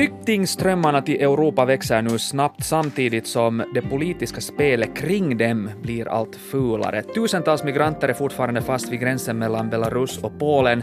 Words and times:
Flyktingströmmarna 0.00 1.02
till 1.02 1.20
Europa 1.20 1.64
växer 1.64 2.02
nu 2.02 2.18
snabbt 2.18 2.64
samtidigt 2.64 3.26
som 3.26 3.62
det 3.74 3.82
politiska 3.82 4.40
spelet 4.40 4.96
kring 4.96 5.36
dem 5.36 5.70
blir 5.82 6.08
allt 6.08 6.36
fulare. 6.36 7.02
Tusentals 7.02 7.64
migranter 7.64 8.08
är 8.08 8.12
fortfarande 8.12 8.62
fast 8.62 8.92
vid 8.92 9.00
gränsen 9.00 9.38
mellan 9.38 9.70
Belarus 9.70 10.18
och 10.18 10.38
Polen 10.38 10.82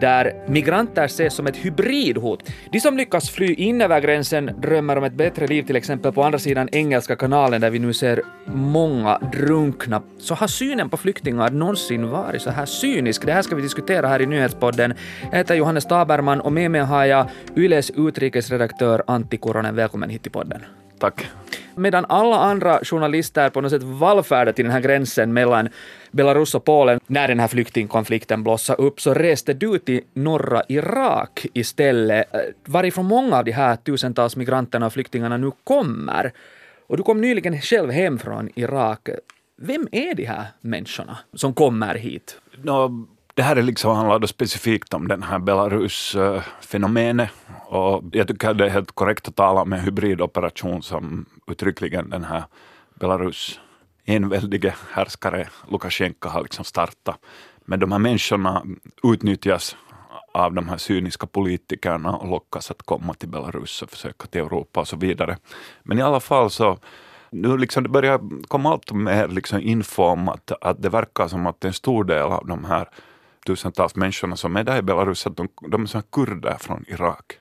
där 0.00 0.34
migranter 0.46 1.04
ses 1.04 1.34
som 1.34 1.46
ett 1.46 1.56
hybridhot. 1.56 2.50
De 2.72 2.80
som 2.80 2.96
lyckas 2.96 3.30
fly 3.30 3.54
in 3.54 3.80
över 3.80 4.00
gränsen 4.00 4.50
drömmer 4.62 4.98
om 4.98 5.04
ett 5.04 5.12
bättre 5.12 5.46
liv 5.46 5.62
till 5.62 5.76
exempel 5.76 6.12
på 6.12 6.22
andra 6.22 6.38
sidan 6.38 6.68
Engelska 6.72 7.16
kanalen 7.16 7.60
där 7.60 7.70
vi 7.70 7.78
nu 7.78 7.92
ser 7.92 8.22
många 8.44 9.18
drunkna. 9.32 10.02
Så 10.18 10.34
har 10.34 10.46
synen 10.46 10.90
på 10.90 10.96
flyktingar 10.96 11.50
någonsin 11.50 12.08
varit 12.08 12.42
så 12.42 12.50
här 12.50 12.66
cynisk? 12.66 13.26
Det 13.26 13.32
här 13.32 13.42
ska 13.42 13.56
vi 13.56 13.62
diskutera 13.62 14.08
här 14.08 14.22
i 14.22 14.26
nyhetspodden. 14.26 14.94
Jag 15.30 15.38
heter 15.38 15.54
Johannes 15.54 15.86
Taberman 15.86 16.40
och 16.40 16.52
med 16.52 16.70
mig 16.70 16.80
har 16.80 17.04
jag 17.04 17.26
Yles 17.56 17.90
utrikesredaktör 17.90 19.02
Antti 19.06 19.36
Kuronen. 19.36 19.74
Välkommen 19.74 20.10
hit 20.10 20.22
till 20.22 20.32
podden. 20.32 20.62
Tack. 20.98 21.26
Medan 21.76 22.04
alla 22.08 22.36
andra 22.36 22.78
journalister 22.82 23.50
på 23.50 23.60
något 23.60 23.70
sätt 23.70 23.82
vallfärdade 23.82 24.52
till 24.52 24.64
den 24.64 24.72
här 24.72 24.80
gränsen 24.80 25.32
mellan 25.32 25.68
Belarus 26.10 26.54
och 26.54 26.64
Polen 26.64 27.00
när 27.06 27.28
den 27.28 27.40
här 27.40 27.48
flyktingkonflikten 27.48 28.42
blossade 28.42 28.82
upp 28.82 29.00
så 29.00 29.14
reste 29.14 29.52
du 29.52 29.78
till 29.78 30.00
norra 30.12 30.62
Irak 30.68 31.46
istället, 31.52 32.34
eh, 32.34 32.40
varifrån 32.64 33.06
många 33.06 33.38
av 33.38 33.44
de 33.44 33.52
här 33.52 33.76
tusentals 33.76 34.36
migranterna 34.36 34.86
och 34.86 34.92
flyktingarna 34.92 35.36
nu 35.36 35.50
kommer. 35.64 36.32
Och 36.86 36.96
du 36.96 37.02
kom 37.02 37.20
nyligen 37.20 37.60
själv 37.60 37.90
hem 37.90 38.18
från 38.18 38.50
Irak. 38.54 39.08
Vem 39.56 39.88
är 39.92 40.14
de 40.14 40.24
här 40.24 40.46
människorna 40.60 41.18
som 41.34 41.54
kommer 41.54 41.94
hit? 41.94 42.38
No, 42.62 43.06
det 43.34 43.42
här 43.42 43.56
är 43.56 43.62
liksom 43.62 43.96
handlar 43.96 44.26
specifikt 44.26 44.94
om 44.94 45.08
den 45.08 45.22
här 45.22 45.38
Belarus-fenomenet 45.38 47.30
och 47.66 48.02
jag 48.12 48.28
tycker 48.28 48.48
att 48.48 48.58
det 48.58 48.66
är 48.66 48.70
helt 48.70 48.92
korrekt 48.92 49.28
att 49.28 49.36
tala 49.36 49.62
om 49.62 49.72
en 49.72 49.80
hybridoperation 49.80 50.82
som 50.82 51.26
uttryckligen 51.46 52.10
den 52.10 52.24
här 52.24 52.44
Belarus 52.94 53.60
enväldige 54.04 54.74
härskare 54.90 55.48
Lukasjenko 55.70 56.28
har 56.28 56.42
liksom 56.42 56.64
startat. 56.64 57.18
Men 57.64 57.80
de 57.80 57.92
här 57.92 57.98
människorna 57.98 58.64
utnyttjas 59.02 59.76
av 60.32 60.54
de 60.54 60.68
här 60.68 60.76
cyniska 60.76 61.26
politikerna 61.26 62.16
och 62.16 62.28
lockas 62.28 62.70
att 62.70 62.82
komma 62.82 63.14
till 63.14 63.28
Belarus 63.28 63.82
och 63.82 63.90
försöka 63.90 64.26
till 64.26 64.40
Europa 64.40 64.80
och 64.80 64.88
så 64.88 64.96
vidare. 64.96 65.36
Men 65.82 65.98
i 65.98 66.02
alla 66.02 66.20
fall 66.20 66.50
så 66.50 66.78
nu 67.30 67.56
liksom 67.56 67.82
det 67.82 67.88
börjar 67.88 68.20
komma 68.48 68.72
allt 68.72 68.92
mer 68.92 69.28
liksom 69.28 69.60
info 69.60 70.02
om 70.02 70.28
att, 70.28 70.52
att 70.60 70.82
det 70.82 70.88
verkar 70.88 71.28
som 71.28 71.46
att 71.46 71.64
en 71.64 71.72
stor 71.72 72.04
del 72.04 72.22
av 72.22 72.46
de 72.46 72.64
här 72.64 72.88
tusentals 73.44 73.96
människorna 73.96 74.36
som 74.36 74.56
är 74.56 74.64
där 74.64 74.78
i 74.78 74.82
Belarus, 74.82 75.26
att 75.26 75.36
de, 75.36 75.48
de 75.68 75.82
är 75.82 76.02
kurder 76.12 76.56
från 76.60 76.84
Irak. 76.88 77.38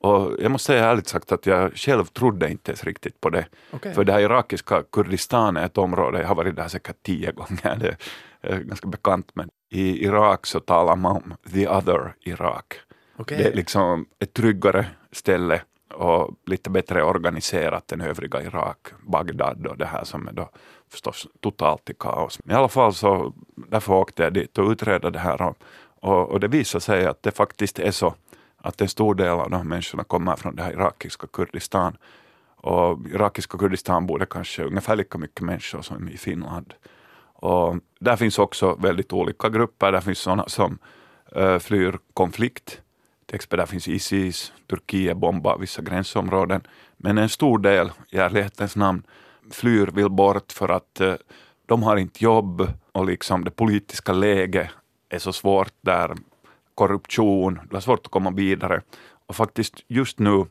Och 0.00 0.36
jag 0.38 0.50
måste 0.50 0.66
säga 0.66 0.84
ärligt 0.84 1.08
sagt 1.08 1.32
att 1.32 1.46
jag 1.46 1.76
själv 1.76 2.04
trodde 2.04 2.50
inte 2.50 2.70
ens 2.70 2.84
riktigt 2.84 3.20
på 3.20 3.30
det. 3.30 3.46
Okay. 3.72 3.94
För 3.94 4.04
det 4.04 4.12
här 4.12 4.20
irakiska 4.20 4.82
Kurdistan 4.92 5.56
är 5.56 5.66
ett 5.66 5.78
område, 5.78 6.20
jag 6.20 6.28
har 6.28 6.34
varit 6.34 6.56
där 6.56 6.68
säkert 6.68 7.02
tio 7.02 7.32
gånger, 7.32 7.76
det 7.80 7.96
är 8.40 8.60
ganska 8.60 8.88
bekant, 8.88 9.30
men 9.34 9.50
i 9.70 10.04
Irak 10.04 10.46
så 10.46 10.60
talar 10.60 10.96
man 10.96 11.16
om 11.16 11.34
the 11.52 11.68
other 11.68 12.14
Irak. 12.20 12.74
Okay. 13.16 13.38
Det 13.38 13.44
är 13.48 13.54
liksom 13.54 14.06
ett 14.18 14.32
tryggare 14.32 14.86
ställe 15.12 15.62
och 15.94 16.30
lite 16.46 16.70
bättre 16.70 17.02
organiserat 17.02 17.92
än 17.92 18.00
övriga 18.00 18.42
Irak, 18.42 18.78
Bagdad 19.06 19.66
och 19.66 19.78
det 19.78 19.86
här 19.86 20.04
som 20.04 20.28
är 20.28 20.32
då 20.32 20.50
förstås 20.94 21.26
totalt 21.40 21.90
i 21.90 21.94
kaos. 21.94 22.38
Men 22.44 22.56
i 22.56 22.58
alla 22.58 22.68
fall 22.68 22.94
så 22.94 23.32
därför 23.54 23.92
åkte 23.92 24.22
jag 24.22 24.32
dit 24.32 24.58
och 24.58 24.70
utredde 24.70 25.10
det 25.10 25.18
här 25.18 25.42
och, 25.42 25.56
och, 26.00 26.30
och 26.30 26.40
det 26.40 26.48
visade 26.48 26.82
sig 26.82 27.06
att 27.06 27.22
det 27.22 27.30
faktiskt 27.30 27.78
är 27.78 27.90
så 27.90 28.14
att 28.56 28.80
en 28.80 28.88
stor 28.88 29.14
del 29.14 29.28
av 29.28 29.50
de 29.50 29.56
här 29.56 29.64
människorna 29.64 30.04
kommer 30.04 30.36
från 30.36 30.56
det 30.56 30.62
här 30.62 30.72
irakiska 30.72 31.26
Kurdistan. 31.26 31.96
Och 32.56 33.06
irakiska 33.06 33.58
Kurdistan 33.58 34.06
bor 34.06 34.18
det 34.18 34.26
kanske 34.26 34.64
ungefär 34.64 34.96
lika 34.96 35.18
mycket 35.18 35.40
människor 35.40 35.82
som 35.82 36.08
i 36.08 36.16
Finland. 36.16 36.74
Och 37.34 37.76
där 38.00 38.16
finns 38.16 38.38
också 38.38 38.74
väldigt 38.74 39.12
olika 39.12 39.48
grupper. 39.48 39.92
Där 39.92 40.00
finns 40.00 40.18
sådana 40.18 40.48
som 40.48 40.78
uh, 41.36 41.58
flyr 41.58 41.98
konflikt. 42.14 42.80
Till 43.26 43.34
exempel 43.34 43.58
där 43.58 43.66
finns 43.66 43.88
Isis, 43.88 44.52
Turkiet 44.66 45.16
bombar 45.16 45.58
vissa 45.58 45.82
gränsområden. 45.82 46.66
Men 46.96 47.18
en 47.18 47.28
stor 47.28 47.58
del, 47.58 47.92
i 48.10 48.16
ärlighetens 48.16 48.76
namn, 48.76 49.02
flyr, 49.50 49.86
vill 49.86 50.08
bort 50.08 50.52
för 50.52 50.68
att 50.68 51.00
uh, 51.00 51.14
de 51.66 51.82
har 51.82 51.96
inte 51.96 52.24
jobb 52.24 52.68
och 52.92 53.06
liksom 53.06 53.44
det 53.44 53.50
politiska 53.50 54.12
läget 54.12 54.70
är 55.08 55.18
så 55.18 55.32
svårt 55.32 55.72
där 55.80 56.14
korruption, 56.74 57.54
det 57.54 57.72
var 57.72 57.80
svårt 57.80 58.06
att 58.06 58.12
komma 58.12 58.30
vidare. 58.30 58.80
Och 59.26 59.36
faktiskt 59.36 59.74
just 59.88 60.18
nu, 60.18 60.44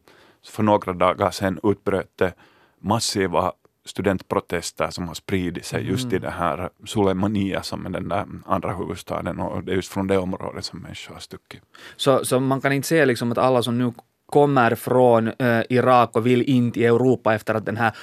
för 0.48 0.64
några 0.64 0.94
dagar 0.94 1.32
sedan, 1.32 1.60
utbröt 1.64 2.12
det 2.16 2.34
massiva 2.80 3.54
studentprotester 3.86 4.90
som 4.90 5.08
har 5.08 5.14
spridit 5.14 5.66
sig 5.66 5.88
just 5.88 6.04
mm. 6.04 6.16
i 6.16 6.20
det 6.20 6.30
här 6.30 6.70
Sulemania 6.86 7.64
som 7.64 7.86
är 7.86 7.90
den 7.90 8.10
där 8.10 8.26
andra 8.46 8.74
huvudstaden 8.74 9.40
och 9.40 9.64
det 9.64 9.72
är 9.72 9.76
just 9.76 9.92
från 9.92 10.08
det 10.08 10.18
området 10.18 10.66
som 10.66 10.80
människor 10.80 11.14
har 11.14 11.22
stuckit. 11.22 11.62
Så, 11.96 12.26
så 12.26 12.40
man 12.40 12.62
kan 12.62 12.72
inte 12.72 12.88
säga 12.88 13.06
liksom 13.06 13.32
att 13.32 13.38
alla 13.38 13.64
som 13.64 13.78
nu 13.78 13.94
kommer 14.26 14.76
från 14.76 15.28
äh, 15.28 15.62
Irak 15.70 16.16
och 16.16 16.26
vill 16.26 16.42
in 16.42 16.72
till 16.72 16.84
Europa 16.84 17.34
efter 17.34 17.54
att 17.56 17.66
den 17.66 17.78
här 17.78 17.96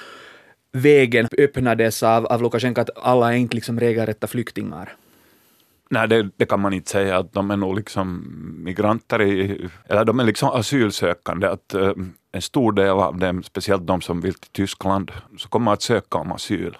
vägen 0.71 1.27
öppnades 1.37 2.03
av, 2.03 2.25
av 2.25 2.41
Lukasjenko, 2.41 2.81
att 2.81 2.89
alla 2.95 3.33
är 3.33 3.37
inte 3.37 3.55
liksom 3.55 3.79
regelrätta 3.79 4.27
flyktingar? 4.27 4.93
Nej, 5.89 6.07
det, 6.07 6.29
det, 6.37 6.45
kan 6.45 6.59
man 6.59 6.73
inte 6.73 6.91
säga 6.91 7.17
att 7.17 7.33
de 7.33 7.51
är 7.51 7.57
nog 7.57 7.75
liksom 7.75 8.25
migranter, 8.63 9.21
i, 9.21 9.69
eller 9.87 10.05
de 10.05 10.19
är 10.19 10.23
liksom 10.23 10.49
asylsökande. 10.49 11.47
Att, 11.47 11.75
uh, 11.75 11.93
en 12.31 12.41
stor 12.41 12.71
del 12.71 12.89
av 12.89 13.17
dem, 13.17 13.43
speciellt 13.43 13.87
de 13.87 14.01
som 14.01 14.21
vill 14.21 14.33
till 14.33 14.51
Tyskland, 14.51 15.11
så 15.37 15.49
kommer 15.49 15.73
att 15.73 15.81
söka 15.81 16.17
om 16.17 16.31
asyl. 16.31 16.77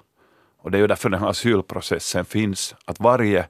Och 0.58 0.72
det 0.72 0.78
är 0.78 0.80
ju 0.80 0.88
därför 0.88 1.10
den 1.10 1.20
här 1.20 1.30
asylprocessen 1.30 2.26
finns, 2.26 2.76
att 2.86 3.00
varje 3.00 3.48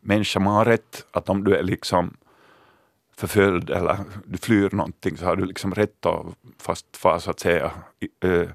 människa, 0.00 0.40
man 0.40 0.54
har 0.54 0.64
rätt 0.64 1.06
att 1.10 1.28
om 1.28 1.44
du 1.44 1.56
är 1.56 1.62
liksom 1.62 2.16
förföljd 3.16 3.70
eller 3.70 3.98
du 4.24 4.38
flyr 4.38 4.68
någonting 4.72 5.16
så 5.16 5.24
har 5.24 5.36
du 5.36 5.44
liksom 5.44 5.74
rätt 5.74 6.06
att 6.06 6.26
fast 6.58 6.96
för, 6.96 7.18
så 7.18 7.30
att 7.30 7.40
säga 7.40 7.70
uh, 8.24 8.48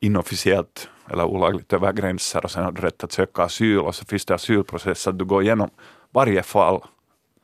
inofficiellt 0.00 0.88
eller 1.10 1.24
olagligt 1.24 1.72
över 1.72 1.92
gränser 1.92 2.44
och 2.44 2.50
sen 2.50 2.64
har 2.64 2.72
du 2.72 2.82
rätt 2.82 3.04
att 3.04 3.12
söka 3.12 3.42
asyl 3.42 3.78
och 3.78 3.94
så 3.94 4.04
finns 4.04 4.24
det 4.24 4.34
asylprocess 4.34 5.06
att 5.06 5.18
du 5.18 5.24
går 5.24 5.42
igenom 5.42 5.70
varje 6.10 6.42
fall 6.42 6.80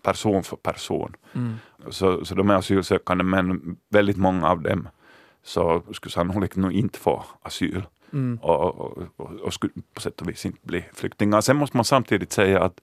person 0.02 0.42
för 0.42 0.56
person. 0.56 1.16
Mm. 1.32 1.54
Så, 1.90 2.24
så 2.24 2.34
de 2.34 2.50
är 2.50 2.54
asylsökande 2.54 3.24
men 3.24 3.76
väldigt 3.88 4.16
många 4.16 4.48
av 4.48 4.62
dem 4.62 4.88
så 5.42 5.82
skulle 5.92 6.12
sannolikt 6.12 6.56
nog 6.56 6.72
inte 6.72 6.98
få 6.98 7.24
asyl. 7.42 7.82
Mm. 8.12 8.38
Och, 8.42 8.60
och, 8.64 8.98
och, 9.16 9.32
och, 9.40 9.54
skulle 9.54 9.72
på 9.94 10.00
sätt 10.00 10.20
och 10.20 10.28
vis 10.28 10.46
inte 10.46 10.58
bli 10.62 10.84
flyktingar. 10.94 11.40
Sen 11.40 11.56
måste 11.56 11.76
man 11.76 11.84
samtidigt 11.84 12.32
säga 12.32 12.62
att, 12.62 12.80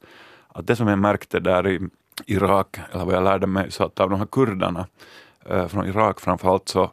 att 0.47 0.67
det 0.67 0.75
som 0.75 0.87
jag 0.87 0.99
märkte 0.99 1.39
där 1.39 1.67
i 1.67 1.79
Irak, 2.25 2.79
eller 2.91 3.05
vad 3.05 3.15
jag 3.15 3.23
lärde 3.23 3.47
mig, 3.47 3.71
så 3.71 3.83
att 3.83 3.99
av 3.99 4.09
de 4.09 4.19
här 4.19 4.25
kurderna 4.25 4.87
äh, 5.45 5.67
från 5.67 5.87
Irak 5.87 6.19
framförallt 6.19 6.69
så 6.69 6.91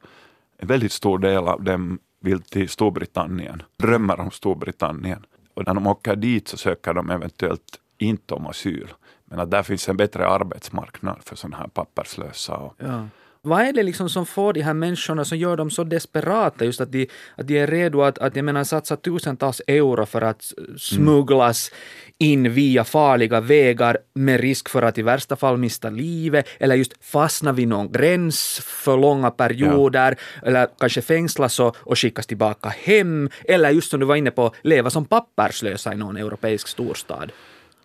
en 0.57 0.69
väldigt 0.69 0.93
stor 0.93 1.19
del 1.19 1.49
av 1.49 1.63
dem 1.63 1.99
vill 2.21 2.43
till 2.43 2.69
Storbritannien, 2.69 3.63
drömmer 3.77 4.21
om 4.21 4.31
Storbritannien. 4.31 5.27
Och 5.55 5.67
när 5.67 5.75
de 5.75 5.87
åker 5.87 6.17
dit 6.17 6.49
så 6.49 6.57
söker 6.57 6.95
de 6.95 7.11
eventuellt 7.11 7.81
inte 7.99 8.35
om 8.35 8.47
asyl. 8.47 8.89
Men 9.25 9.41
att 9.41 9.51
där 9.51 9.63
finns 9.63 9.89
en 9.89 9.97
bättre 9.97 10.29
arbetsmarknad 10.29 11.19
för 11.25 11.37
sådana 11.37 11.57
här 11.57 11.69
papperslösa. 11.69 12.71
Ja. 12.79 13.09
Vad 13.43 13.61
är 13.61 13.73
det 13.73 13.83
liksom 13.83 14.09
som 14.09 14.27
får 14.27 14.53
de 14.53 14.63
här 14.63 14.75
människorna, 14.75 15.25
som 15.25 15.39
gör 15.39 15.57
dem 15.57 15.71
så 15.71 15.85
desperata, 15.85 16.65
just 16.65 16.81
att 16.81 16.93
de, 16.93 17.09
att 17.37 17.49
de 17.49 17.59
är 17.59 17.67
redo 17.67 18.03
att, 18.03 18.19
att 18.19 18.37
jag 18.37 18.45
menar, 18.45 18.65
satsa 18.65 18.97
tusentals 18.97 19.63
euro 19.67 20.07
för 20.07 20.23
att 20.23 20.53
smugglas 20.79 21.71
in 22.19 22.53
via 22.53 22.85
farliga 22.85 23.41
vägar 23.41 23.99
med 24.15 24.41
risk 24.41 24.69
för 24.69 24.83
att 24.83 24.99
i 24.99 25.03
värsta 25.03 25.37
fall 25.37 25.57
mista 25.57 25.91
livet 25.91 26.47
eller 26.59 26.75
just 26.75 27.05
fastna 27.05 27.53
vid 27.53 27.69
någon 27.69 27.93
gräns 27.93 28.61
för 28.65 28.97
långa 28.97 29.31
perioder 29.31 30.17
ja. 30.19 30.49
eller 30.49 30.69
kanske 30.79 31.03
fängslas 31.03 31.61
och, 31.61 31.77
och 31.81 31.99
skickas 31.99 32.27
tillbaka 32.27 32.69
hem 32.69 33.31
eller 33.45 33.71
just 33.71 33.91
som 33.91 34.01
du 34.01 34.07
var 34.07 34.17
inne 34.17 34.31
på, 34.31 34.55
leva 34.63 34.91
som 34.91 35.05
papperslösa 35.05 35.93
i 35.95 35.97
någon 35.97 36.17
europeisk 36.17 36.69
storstad. 36.69 37.33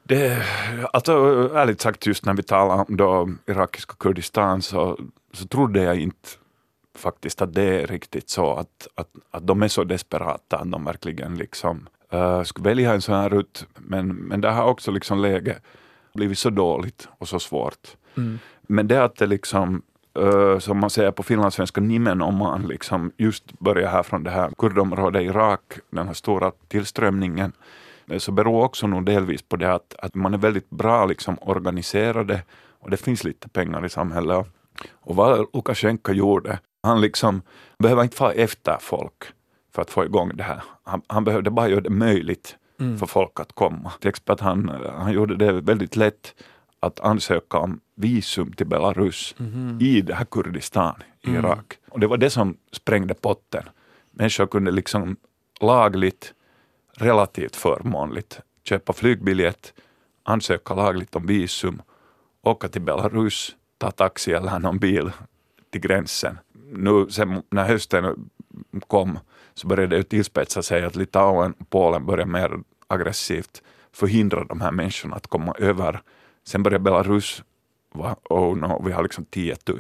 Det, 0.08 0.42
alltså, 0.94 1.14
ärligt 1.56 1.82
sagt, 1.82 2.06
just 2.06 2.26
när 2.26 2.34
vi 2.34 2.44
talar 2.44 2.76
om 2.76 2.98
då 2.98 3.30
irakiska 3.48 3.94
Kurdistan 4.00 4.62
så, 4.62 5.00
så 5.36 5.48
trodde 5.48 5.84
jag 5.84 6.00
inte 6.00 6.30
faktiskt 6.96 7.42
att 7.42 7.54
det 7.54 7.82
är 7.82 7.88
riktigt 7.88 8.30
så 8.30 8.54
att, 8.54 8.88
att, 8.96 9.10
att 9.32 9.48
de 9.48 9.64
är 9.64 9.68
så 9.68 9.84
desperata 9.84 10.58
att 10.58 10.72
de 10.72 10.86
verkligen 10.86 11.38
liksom 11.38 11.88
uh, 12.14 12.44
skulle 12.44 12.70
välja 12.70 12.94
en 12.94 13.02
sån 13.02 13.16
här 13.16 13.30
rutt. 13.30 13.68
Men, 13.76 14.08
men 14.08 14.42
det 14.42 14.52
har 14.52 14.66
också 14.66 14.92
liksom 14.92 15.20
läget 15.20 15.62
blivit 16.14 16.38
så 16.38 16.50
dåligt 16.50 17.08
och 17.18 17.28
så 17.28 17.40
svårt. 17.40 17.98
Mm. 18.18 18.40
Men 18.62 18.88
det 18.88 19.04
att 19.04 19.16
det 19.16 19.26
liksom 19.26 19.82
Uh, 20.20 20.60
som 20.60 20.80
man 20.80 20.90
säger 20.90 21.12
på 21.12 21.24
finlandssvenska, 21.24 21.82
nimenomaan 21.82 22.68
liksom 22.68 23.12
just 23.18 23.60
börjar 23.60 23.90
här 23.90 24.04
från 24.04 24.24
det 24.24 24.30
här 24.30 24.52
kurdområdet 24.58 25.22
i 25.22 25.26
Irak, 25.26 25.62
den 25.90 26.08
här 26.08 26.14
stora 26.14 26.52
tillströmningen, 26.68 27.52
så 28.18 28.32
beror 28.32 28.64
också 28.64 28.88
nog 28.88 29.06
delvis 29.06 29.42
på 29.42 29.56
det 29.56 29.74
att, 29.74 29.96
att 30.00 30.16
man 30.16 30.34
är 30.34 30.38
väldigt 30.38 30.70
bra 30.70 31.06
liksom 31.06 31.38
organiserade 31.42 32.42
och 32.80 32.90
det 32.90 32.98
finns 32.98 33.24
lite 33.24 33.50
pengar 33.50 33.86
i 33.86 33.90
samhället. 33.90 34.48
Och 34.92 35.16
vad 35.16 35.48
Lukasjenko 35.54 36.12
gjorde, 36.12 36.60
Han 36.84 37.02
liksom 37.02 37.42
behöver 37.80 38.04
inte 38.04 38.16
få 38.16 38.30
efter 38.30 38.78
folk 38.80 39.24
för 39.74 39.82
att 39.82 39.90
få 39.90 40.06
igång 40.06 40.32
det 40.36 40.44
här. 40.44 40.64
Han, 40.84 41.02
han 41.08 41.24
behövde 41.24 41.50
bara 41.52 41.70
göra 41.70 41.82
det 41.82 41.90
möjligt 41.90 42.58
mm. 42.80 42.98
för 42.98 43.06
folk 43.06 43.40
att 43.40 43.54
komma. 43.54 43.92
Till 44.00 44.10
exempel 44.10 44.38
han, 44.40 44.70
han 44.98 45.12
gjorde 45.12 45.36
det 45.36 45.52
väldigt 45.52 45.96
lätt 45.96 46.36
att 46.80 47.00
ansöka 47.00 47.58
om 47.58 47.80
visum 47.96 48.54
till 48.54 48.68
Belarus 48.68 49.36
mm. 49.40 49.78
i 49.82 50.02
det 50.02 50.14
här 50.14 50.26
Kurdistan 50.26 50.96
i 51.22 51.30
mm. 51.30 51.46
Irak. 51.46 51.78
Och 51.90 52.00
det 52.00 52.08
var 52.08 52.18
det 52.18 52.30
som 52.30 52.58
sprängde 52.72 53.14
potten. 53.14 53.64
Människor 54.12 54.48
kunde 54.48 54.72
liksom 54.72 55.16
lagligt, 55.62 56.34
relativt 56.98 57.56
förmånligt 57.56 58.40
köpa 58.64 58.94
flygbiljett, 58.94 59.74
ansöka 60.24 60.74
lagligt 60.74 61.16
om 61.16 61.26
visum, 61.26 61.82
åka 62.42 62.68
till 62.68 62.82
Belarus, 62.82 63.56
ta 63.78 63.92
taxi 63.92 64.34
eller 64.34 64.60
någon 64.60 64.80
bil 64.80 65.12
till 65.72 65.82
gränsen. 65.82 66.38
Nu 66.72 67.08
sen 67.10 67.44
när 67.52 67.66
hösten 67.66 68.30
kom 68.88 69.20
så 69.54 69.68
började 69.68 69.98
det 69.98 70.04
tillspetsa 70.04 70.64
sig 70.64 70.86
att 70.86 70.96
Litauen 70.96 71.54
och 71.60 71.70
Polen 71.70 72.06
började 72.06 72.32
mer 72.32 72.60
aggressivt 72.88 73.62
förhindra 73.92 74.44
de 74.44 74.62
här 74.62 74.72
människorna 74.72 75.16
att 75.16 75.28
komma 75.28 75.56
över. 75.60 76.02
Sen 76.44 76.64
började 76.64 76.84
Belarus 76.84 77.44
oh 78.30 78.58
no, 78.58 78.84
vi 78.86 78.92
har 78.92 79.04
liksom 79.04 79.26
10 79.26 79.56
000 79.68 79.80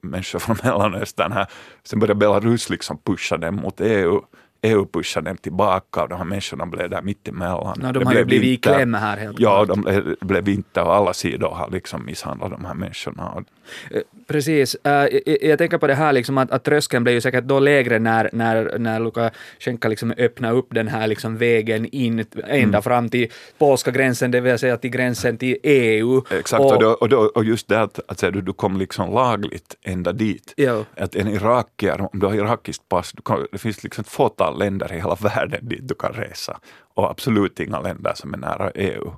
människor 0.00 0.38
från 0.38 0.56
Mellanöstern 0.64 1.32
här. 1.32 1.46
Sen 1.84 1.98
började 1.98 2.18
Belarus 2.18 2.70
liksom 2.70 2.98
pusha 2.98 3.36
dem 3.36 3.54
mot 3.56 3.80
EU. 3.80 4.22
EU 4.66 4.86
pushade 4.86 5.30
dem 5.30 5.36
tillbaka 5.36 6.02
och 6.02 6.08
de 6.08 6.18
här 6.18 6.24
människorna 6.24 6.66
blev 6.66 6.90
där 6.90 7.02
mittemellan. 7.02 7.78
No, 7.80 7.92
de 7.92 7.98
det 7.98 8.04
har 8.04 8.14
ju 8.14 8.24
blivit 8.24 8.50
i 8.50 8.56
kläm 8.56 8.94
här 8.94 9.16
helt 9.16 9.40
Ja, 9.40 9.64
klart. 9.64 9.68
de 9.68 9.80
blev, 9.80 10.16
blev 10.20 10.44
vinter 10.44 10.84
och 10.84 10.94
alla 10.94 11.12
sidor 11.12 11.48
har 11.48 11.70
liksom 11.70 12.06
misshandlat 12.06 12.50
de 12.50 12.64
här 12.64 12.74
människorna. 12.74 13.44
Eh, 13.90 14.00
precis. 14.26 14.76
Uh, 14.86 15.36
jag, 15.42 15.58
tänker 15.58 15.78
på 15.78 15.86
det 15.86 15.94
här 15.94 16.12
liksom 16.12 16.38
att, 16.38 16.50
att 16.50 16.64
tröskeln 16.64 17.04
blev 17.04 17.14
ju 17.14 17.20
säkert 17.20 17.44
då 17.44 17.60
lägre 17.60 17.98
när, 17.98 18.30
när, 18.32 18.78
när 18.78 19.00
Lukasjenko 19.00 19.88
liksom 19.88 20.14
öppnade 20.16 20.54
upp 20.54 20.66
den 20.70 20.88
här 20.88 21.06
liksom 21.06 21.36
vägen 21.36 21.86
in 21.86 22.24
ända 22.34 22.78
mm. 22.78 22.82
fram 22.82 23.08
till 23.08 23.32
polska 23.58 23.90
gränsen, 23.90 24.30
det 24.30 24.40
vill 24.40 24.58
säga 24.58 24.76
till 24.76 24.90
gränsen 24.90 25.38
till 25.38 25.56
EU. 25.62 26.22
Exakt, 26.30 26.60
och, 26.60 26.72
och, 26.72 26.80
då, 26.80 26.88
och, 26.88 27.08
då, 27.08 27.18
och 27.18 27.44
just 27.44 27.68
det 27.68 27.80
att, 27.80 28.00
att 28.08 28.18
du, 28.18 28.40
du 28.40 28.52
kom 28.52 28.76
liksom 28.76 29.14
lagligt 29.14 29.76
ända 29.82 30.12
dit. 30.12 30.52
Ja. 30.56 30.84
Att 30.96 31.14
en 31.14 31.28
irakier, 31.28 32.00
om 32.00 32.20
du 32.20 32.26
har 32.26 32.34
irakiskt 32.34 32.88
pass, 32.88 33.12
kan, 33.24 33.46
det 33.52 33.58
finns 33.58 33.84
liksom 33.84 34.02
ett 34.02 34.08
fåtal 34.08 34.55
länder 34.56 34.92
i 34.92 34.96
hela 34.96 35.14
världen 35.20 35.68
dit 35.68 35.88
du 35.88 35.94
kan 35.94 36.12
resa 36.12 36.60
och 36.94 37.10
absolut 37.10 37.60
inga 37.60 37.80
länder 37.80 38.12
som 38.14 38.34
är 38.34 38.38
nära 38.38 38.70
EU. 38.70 39.12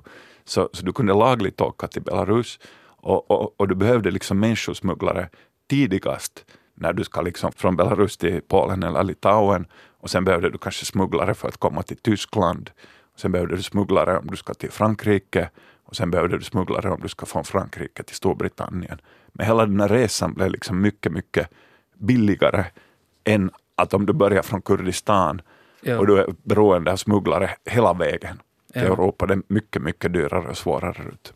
Så, 0.45 0.69
så 0.73 0.85
du 0.85 0.93
kunde 0.93 1.13
lagligt 1.13 1.61
åka 1.61 1.87
till 1.87 2.01
Belarus 2.01 2.59
och, 3.01 3.31
och, 3.31 3.59
och 3.59 3.67
du 3.67 3.75
behövde 3.75 4.11
liksom 4.11 4.39
människosmugglare 4.39 5.29
tidigast 5.69 6.45
när 6.75 6.93
du 6.93 7.03
ska 7.03 7.21
liksom 7.21 7.51
från 7.51 7.75
Belarus 7.75 8.17
till 8.17 8.41
Polen 8.47 8.83
eller 8.83 9.03
Litauen 9.03 9.65
och 9.99 10.09
sen 10.09 10.25
behövde 10.25 10.49
du 10.49 10.57
kanske 10.57 10.85
smugglare 10.85 11.33
för 11.33 11.47
att 11.47 11.57
komma 11.57 11.83
till 11.83 11.97
Tyskland. 11.97 12.71
Sen 13.15 13.31
behövde 13.31 13.55
du 13.55 13.63
smugglare 13.63 14.17
om 14.17 14.27
du 14.27 14.37
ska 14.37 14.53
till 14.53 14.71
Frankrike 14.71 15.49
och 15.83 15.95
sen 15.95 16.11
behövde 16.11 16.37
du 16.37 16.43
smugglare 16.43 16.91
om 16.91 16.99
du 17.01 17.07
ska 17.07 17.25
från 17.25 17.43
Frankrike 17.43 18.03
till 18.03 18.15
Storbritannien. 18.15 19.01
Men 19.33 19.45
hela 19.45 19.65
den 19.65 19.79
här 19.79 19.89
resan 19.89 20.33
blev 20.33 20.51
liksom 20.51 20.81
mycket, 20.81 21.11
mycket 21.11 21.49
billigare 21.97 22.65
än 23.23 23.51
att 23.81 23.93
om 23.93 24.05
du 24.05 24.13
börjar 24.13 24.41
från 24.41 24.61
Kurdistan 24.61 25.41
ja. 25.81 25.97
och 25.97 26.07
du 26.07 26.17
är 26.19 26.27
beroende 26.43 26.91
av 26.91 26.95
smugglare 26.95 27.49
hela 27.65 27.93
vägen 27.93 28.41
till 28.73 28.81
ja. 28.81 28.93
Europa, 28.93 29.25
det 29.25 29.33
är 29.33 29.41
mycket, 29.47 29.81
mycket 29.81 30.13
dyrare 30.13 30.49
och 30.49 30.57
svårare 30.57 31.03
ut. 31.13 31.33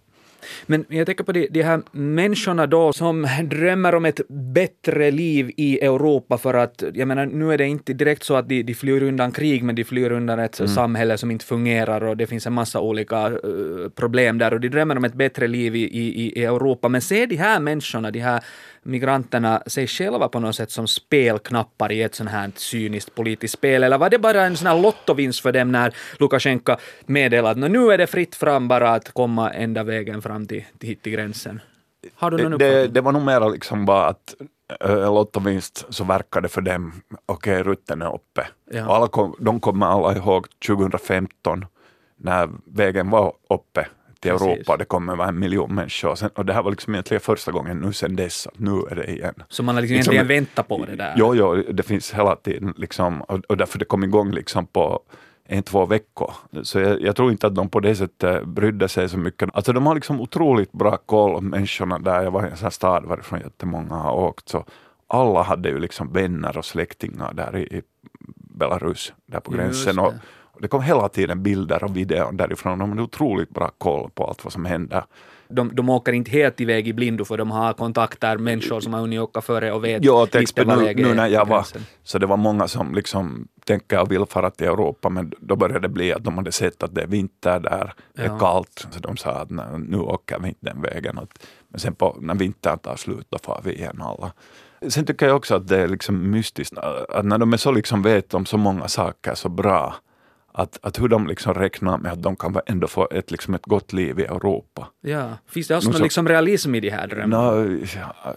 Men 0.65 0.85
jag 0.89 1.05
tänker 1.05 1.23
på 1.23 1.31
de, 1.31 1.47
de 1.51 1.61
här 1.61 1.81
människorna 1.91 2.67
då 2.67 2.93
som 2.93 3.27
drömmer 3.43 3.95
om 3.95 4.05
ett 4.05 4.27
bättre 4.29 5.11
liv 5.11 5.51
i 5.57 5.79
Europa 5.79 6.37
för 6.37 6.53
att, 6.53 6.83
jag 6.93 7.07
menar, 7.07 7.25
nu 7.25 7.53
är 7.53 7.57
det 7.57 7.67
inte 7.67 7.93
direkt 7.93 8.23
så 8.23 8.35
att 8.35 8.49
de, 8.49 8.63
de 8.63 8.73
flyr 8.73 9.03
undan 9.03 9.31
krig, 9.31 9.63
men 9.63 9.75
de 9.75 9.83
flyr 9.83 10.11
undan 10.11 10.39
ett 10.39 10.59
mm. 10.59 10.67
samhälle 10.67 11.17
som 11.17 11.31
inte 11.31 11.45
fungerar 11.45 12.03
och 12.03 12.17
det 12.17 12.27
finns 12.27 12.47
en 12.47 12.53
massa 12.53 12.79
olika 12.79 13.29
uh, 13.29 13.89
problem 13.89 14.37
där 14.37 14.53
och 14.53 14.59
de 14.59 14.69
drömmer 14.69 14.97
om 14.97 15.05
ett 15.05 15.13
bättre 15.13 15.47
liv 15.47 15.75
i, 15.75 15.79
i, 15.79 16.39
i 16.39 16.45
Europa. 16.45 16.89
Men 16.89 17.01
se 17.01 17.25
de 17.25 17.35
här 17.35 17.59
människorna, 17.59 18.11
de 18.11 18.19
här 18.19 18.43
migranterna 18.83 19.63
sig 19.67 19.87
själva 19.87 20.27
på 20.27 20.39
något 20.39 20.55
sätt 20.55 20.71
som 20.71 20.87
spelknappar 20.87 21.91
i 21.91 22.01
ett 22.01 22.15
sånt 22.15 22.29
här 22.29 22.51
cyniskt 22.55 23.15
politiskt 23.15 23.53
spel? 23.53 23.83
Eller 23.83 23.97
var 23.97 24.09
det 24.09 24.19
bara 24.19 24.43
en 24.43 24.57
sån 24.57 24.67
här 24.67 24.81
lottovinst 24.81 25.41
för 25.41 25.51
dem 25.51 25.71
när 25.71 25.95
Lukasjenko 26.19 26.75
meddelade 27.05 27.65
att 27.65 27.71
nu 27.71 27.91
är 27.91 27.97
det 27.97 28.07
fritt 28.07 28.35
fram 28.35 28.67
bara 28.67 28.89
att 28.89 29.13
komma 29.13 29.51
ända 29.51 29.83
vägen 29.83 30.21
fram 30.21 30.47
till, 30.47 30.65
till 30.79 30.97
till 30.97 31.11
gränsen? 31.11 31.61
Har 32.15 32.31
du 32.31 32.49
någon 32.49 32.59
det, 32.59 32.87
det 32.87 33.01
var 33.01 33.11
nog 33.11 33.21
mer 33.21 33.51
liksom 33.51 33.85
bara 33.85 34.05
att 34.05 34.35
äh, 34.79 35.13
lottovinst 35.13 35.85
så 35.89 36.03
verkade 36.03 36.49
för 36.49 36.61
dem, 36.61 36.93
okej 37.25 37.61
okay, 37.61 37.63
rutten 37.63 38.01
är 38.01 38.15
uppe. 38.15 38.47
Ja. 38.71 38.95
alla 38.95 39.07
kom, 39.07 39.35
de 39.39 39.59
kommer 39.59 39.85
alla 39.85 40.15
ihåg 40.17 40.47
2015 40.67 41.65
när 42.17 42.49
vägen 42.65 43.09
var 43.09 43.33
uppe 43.49 43.87
till 44.23 44.31
Precis. 44.31 44.47
Europa, 44.47 44.77
det 44.77 44.85
kommer 44.85 45.15
vara 45.15 45.27
en 45.27 45.39
miljon 45.39 45.75
människor. 45.75 46.09
Och, 46.09 46.19
sen, 46.19 46.29
och 46.35 46.45
det 46.45 46.53
här 46.53 46.63
var 46.63 46.71
liksom 46.71 46.93
egentligen 46.93 47.21
första 47.21 47.51
gången 47.51 47.77
nu 47.77 47.93
sen 47.93 48.15
dess, 48.15 48.47
att 48.47 48.59
nu 48.59 48.71
är 48.91 48.95
det 48.95 49.11
igen. 49.11 49.33
Så 49.49 49.63
man 49.63 49.75
har 49.75 49.81
liksom, 49.81 49.95
liksom 49.95 50.13
egentligen 50.13 50.41
väntat 50.41 50.67
på 50.67 50.85
det 50.85 50.95
där? 50.95 51.13
Jo, 51.17 51.35
jo, 51.35 51.55
det 51.55 51.83
finns 51.83 52.13
hela 52.13 52.35
tiden 52.35 52.73
liksom, 52.77 53.21
och, 53.21 53.39
och 53.49 53.57
därför 53.57 53.79
det 53.79 53.85
kom 53.85 54.03
igång 54.03 54.31
liksom 54.31 54.67
på 54.67 54.99
en, 55.45 55.63
två 55.63 55.85
veckor. 55.85 56.33
Så 56.63 56.79
jag, 56.79 57.01
jag, 57.01 57.15
tror 57.15 57.31
inte 57.31 57.47
att 57.47 57.55
de 57.55 57.69
på 57.69 57.79
det 57.79 57.95
sättet 57.95 58.45
brydde 58.45 58.87
sig 58.87 59.09
så 59.09 59.17
mycket. 59.17 59.49
Alltså 59.53 59.73
de 59.73 59.85
har 59.85 59.95
liksom 59.95 60.21
otroligt 60.21 60.71
bra 60.71 60.97
koll, 60.97 61.41
människorna 61.41 61.99
där. 61.99 62.23
Jag 62.23 62.31
var 62.31 62.47
i 62.47 62.49
en 62.49 62.57
sån 62.57 62.71
stad 62.71 63.05
varifrån 63.05 63.39
jättemånga 63.39 63.95
har 63.95 64.13
åkt. 64.13 64.49
Så 64.49 64.65
alla 65.07 65.41
hade 65.41 65.69
ju 65.69 65.79
liksom 65.79 66.13
vänner 66.13 66.57
och 66.57 66.65
släktingar 66.65 67.33
där 67.33 67.57
i, 67.57 67.61
i 67.61 67.81
Belarus, 68.35 69.13
där 69.25 69.39
på 69.39 69.51
gränsen. 69.51 69.99
Och, 69.99 70.13
det 70.59 70.67
kom 70.67 70.81
hela 70.81 71.09
tiden 71.09 71.43
bilder 71.43 71.83
och 71.83 71.97
videor 71.97 72.31
därifrån. 72.31 72.79
De 72.79 72.89
hade 72.89 73.01
otroligt 73.01 73.49
bra 73.49 73.71
koll 73.77 74.09
på 74.09 74.27
allt 74.27 74.43
vad 74.43 74.53
som 74.53 74.65
händer. 74.65 75.03
De, 75.47 75.75
de 75.75 75.89
åker 75.89 76.13
inte 76.13 76.31
helt 76.31 76.61
iväg 76.61 76.87
i 76.87 76.93
blindo 76.93 77.25
för 77.25 77.37
de 77.37 77.51
har 77.51 77.73
kontakter, 77.73 78.37
människor 78.37 78.79
som 78.79 78.93
har 78.93 79.01
hunnit 79.01 79.19
åka 79.19 79.41
före 79.41 79.71
och 79.71 79.83
vet 79.83 80.05
ja, 80.05 80.27
lite 80.33 80.63
vad 80.63 80.83
läget 80.83 81.07
nu 81.07 81.13
när 81.13 81.27
jag 81.27 81.45
var, 81.45 81.65
Så 82.03 82.17
det 82.17 82.25
var 82.25 82.37
många 82.37 82.67
som 82.67 82.95
liksom 82.95 83.47
tänker 83.65 84.01
och 84.01 84.11
vill 84.11 84.25
fara 84.25 84.49
till 84.49 84.67
Europa 84.67 85.09
men 85.09 85.33
då 85.39 85.55
började 85.55 85.79
det 85.79 85.89
bli 85.89 86.13
att 86.13 86.23
de 86.23 86.37
hade 86.37 86.51
sett 86.51 86.83
att 86.83 86.95
det 86.95 87.01
är 87.01 87.07
vinter 87.07 87.59
där, 87.59 87.93
det 88.13 88.21
är 88.21 88.25
ja. 88.25 88.39
kallt. 88.39 88.87
Så 88.91 88.99
de 88.99 89.17
sa 89.17 89.31
att 89.31 89.49
nu 89.79 89.97
åker 89.97 90.39
vi 90.39 90.47
inte 90.47 90.65
den 90.65 90.81
vägen. 90.81 91.19
Men 91.67 91.79
sen 91.79 91.95
på, 91.95 92.17
när 92.19 92.35
vintern 92.35 92.79
tar 92.79 92.95
slut 92.95 93.27
då 93.29 93.37
far 93.37 93.61
vi 93.63 93.73
igen 93.73 94.01
alla. 94.01 94.33
Sen 94.87 95.05
tycker 95.05 95.27
jag 95.27 95.35
också 95.35 95.55
att 95.55 95.67
det 95.67 95.77
är 95.77 95.87
liksom 95.87 96.31
mystiskt 96.31 96.77
att 96.77 97.25
när 97.25 97.37
de 97.37 97.53
är 97.53 97.57
så 97.57 97.71
liksom 97.71 98.01
vet 98.01 98.33
om 98.33 98.45
så 98.45 98.57
många 98.57 98.87
saker 98.87 99.35
så 99.35 99.49
bra 99.49 99.95
att, 100.53 100.79
att 100.81 100.99
hur 100.99 101.07
de 101.07 101.27
liksom 101.27 101.53
räknar 101.53 101.97
med 101.97 102.11
att 102.11 102.21
de 102.21 102.35
kan 102.35 102.59
ändå 102.65 102.87
få 102.87 103.07
ett, 103.11 103.31
liksom 103.31 103.53
ett 103.53 103.65
gott 103.65 103.93
liv 103.93 104.19
i 104.19 104.23
Europa. 104.23 104.87
Ja. 105.01 105.29
Finns 105.47 105.67
det 105.67 105.75
också 105.75 105.91
någon 105.91 106.01
liksom 106.01 106.27
realism 106.27 106.75
i 106.75 106.79
de 106.79 106.89
här 106.89 107.07
drömmarna? 107.07 107.51
No, 107.51 107.77
ja, 107.95 108.35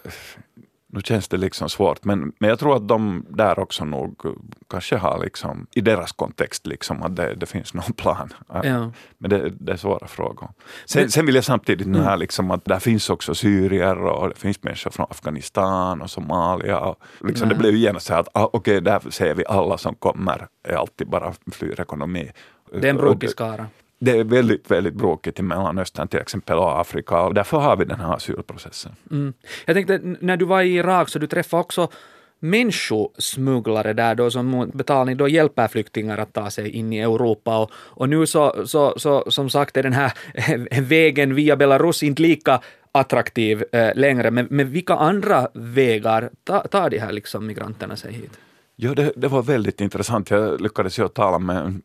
nu 0.97 1.01
känns 1.01 1.27
det 1.27 1.37
liksom 1.37 1.69
svårt, 1.69 2.03
men, 2.03 2.33
men 2.39 2.49
jag 2.49 2.59
tror 2.59 2.75
att 2.75 2.87
de 2.87 3.25
där 3.29 3.59
också 3.59 3.85
nog 3.85 4.21
kanske 4.69 4.97
har 4.97 5.19
liksom, 5.23 5.67
i 5.75 5.81
deras 5.81 6.11
kontext 6.11 6.67
liksom 6.67 7.03
att 7.03 7.15
det, 7.15 7.35
det 7.35 7.45
finns 7.45 7.73
någon 7.73 7.93
plan. 7.93 8.33
Ja. 8.63 8.91
Men 9.17 9.29
det, 9.29 9.49
det, 9.49 9.71
är 9.71 9.77
svåra 9.77 10.07
frågor. 10.07 10.49
Sen, 10.85 11.01
men, 11.01 11.11
sen 11.11 11.25
vill 11.25 11.35
jag 11.35 11.43
samtidigt 11.43 11.87
nu 11.87 11.97
här 11.97 12.07
mm. 12.07 12.19
liksom 12.19 12.51
att 12.51 12.65
där 12.65 12.79
finns 12.79 13.09
också 13.09 13.35
syrier 13.35 13.97
och 13.97 14.29
det 14.29 14.35
finns 14.35 14.63
människor 14.63 14.91
från 14.91 15.07
Afghanistan 15.09 16.01
och 16.01 16.09
Somalia. 16.09 16.79
Och 16.79 16.97
liksom 17.19 17.49
det 17.49 17.55
blev 17.55 17.71
ju 17.73 17.79
genast 17.79 18.05
så 18.05 18.13
här 18.13 18.19
att 18.19 18.29
ah, 18.33 18.45
okej, 18.45 18.57
okay, 18.57 18.79
där 18.79 19.09
ser 19.09 19.35
vi 19.35 19.45
alla 19.45 19.77
som 19.77 19.95
kommer 19.95 20.47
är 20.63 20.75
alltid 20.75 21.09
bara 21.09 21.33
flyr 21.51 21.81
ekonomi. 21.81 22.31
Det 22.71 22.87
är 22.87 22.89
en 22.89 22.97
brokig 22.97 23.29
skara 23.29 23.65
det 23.99 24.11
är 24.11 24.23
väldigt, 24.23 24.71
väldigt 24.71 24.93
bråkigt 24.93 25.39
i 25.39 25.41
Mellanöstern 25.41 26.07
till 26.07 26.19
exempel 26.19 26.57
och 26.57 26.79
Afrika 26.81 27.21
och 27.21 27.33
därför 27.33 27.57
har 27.57 27.77
vi 27.77 27.85
den 27.85 27.99
här 27.99 28.15
asylprocessen. 28.15 28.91
Mm. 29.11 29.33
Jag 29.65 29.75
tänkte, 29.75 29.99
när 30.19 30.37
du 30.37 30.45
var 30.45 30.61
i 30.61 30.75
Irak 30.75 31.09
så 31.09 31.19
du 31.19 31.27
träffade 31.27 31.61
också 31.61 31.89
människosmugglare 32.39 33.93
där 33.93 34.15
då 34.15 34.31
som 34.31 34.71
betalning 34.73 35.17
då 35.17 35.27
hjälper 35.27 35.67
flyktingar 35.67 36.17
att 36.17 36.33
ta 36.33 36.49
sig 36.49 36.69
in 36.69 36.93
i 36.93 36.99
Europa 36.99 37.57
och, 37.57 37.71
och 37.73 38.09
nu 38.09 38.25
så, 38.25 38.67
så, 38.67 38.93
så 38.99 39.31
som 39.31 39.49
sagt 39.49 39.77
är 39.77 39.83
den 39.83 39.93
här 39.93 40.11
vägen 40.81 41.35
via 41.35 41.55
Belarus 41.55 42.03
inte 42.03 42.21
lika 42.21 42.61
attraktiv 42.91 43.63
eh, 43.71 43.95
längre 43.95 44.31
men, 44.31 44.47
men 44.49 44.71
vilka 44.71 44.93
andra 44.93 45.47
vägar 45.53 46.29
tar 46.43 46.67
ta 46.67 46.89
de 46.89 46.99
här 46.99 47.11
liksom 47.11 47.47
migranterna 47.47 47.95
sig 47.95 48.13
hit? 48.13 48.39
Ja, 48.79 48.93
det, 48.93 49.11
det, 49.15 49.27
var 49.27 49.41
väldigt 49.41 49.81
intressant. 49.81 50.29
Jag 50.29 50.61
lyckades 50.61 50.99
ju 50.99 51.07
tala 51.07 51.39
med 51.39 51.57
en 51.57 51.81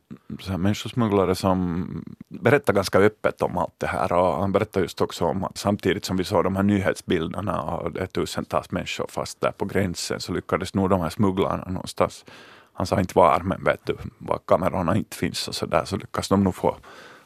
människosmugglare 0.63 1.35
som 1.35 1.87
berättade 2.29 2.77
ganska 2.77 2.99
öppet 2.99 3.43
om 3.43 3.59
allt 3.59 3.75
det 3.79 3.87
här. 3.87 4.13
Och 4.13 4.41
han 4.41 4.53
berättade 4.53 4.85
just 4.85 5.01
också 5.01 5.25
om 5.25 5.45
att 5.45 5.59
samtidigt 5.59 6.05
som 6.05 6.17
vi 6.17 6.25
såg 6.25 6.45
de 6.45 6.57
här 6.57 6.63
nyhetsbilderna 6.63 7.63
och 7.63 7.93
det 7.93 8.01
är 8.01 8.07
tusentals 8.07 8.71
människor 8.71 9.07
fast 9.09 9.41
där 9.41 9.51
på 9.51 9.65
gränsen 9.65 10.21
så 10.21 10.33
lyckades 10.33 10.75
nog 10.75 10.91
de 10.91 11.01
här 11.01 11.11
smugglarna 11.11 11.65
någonstans, 11.65 12.25
han 12.73 12.87
sa 12.87 13.01
inte 13.01 13.19
var, 13.19 13.41
men 13.45 13.65
vet 13.65 13.87
du, 13.87 13.97
var 14.19 14.39
kamerorna 14.47 14.97
inte 14.97 15.17
finns 15.17 15.49
och 15.49 15.55
så 15.55 15.67
där, 15.67 15.85
så 15.85 15.97
lyckas 15.97 16.29
de 16.29 16.45
nog 16.45 16.55
få 16.55 16.77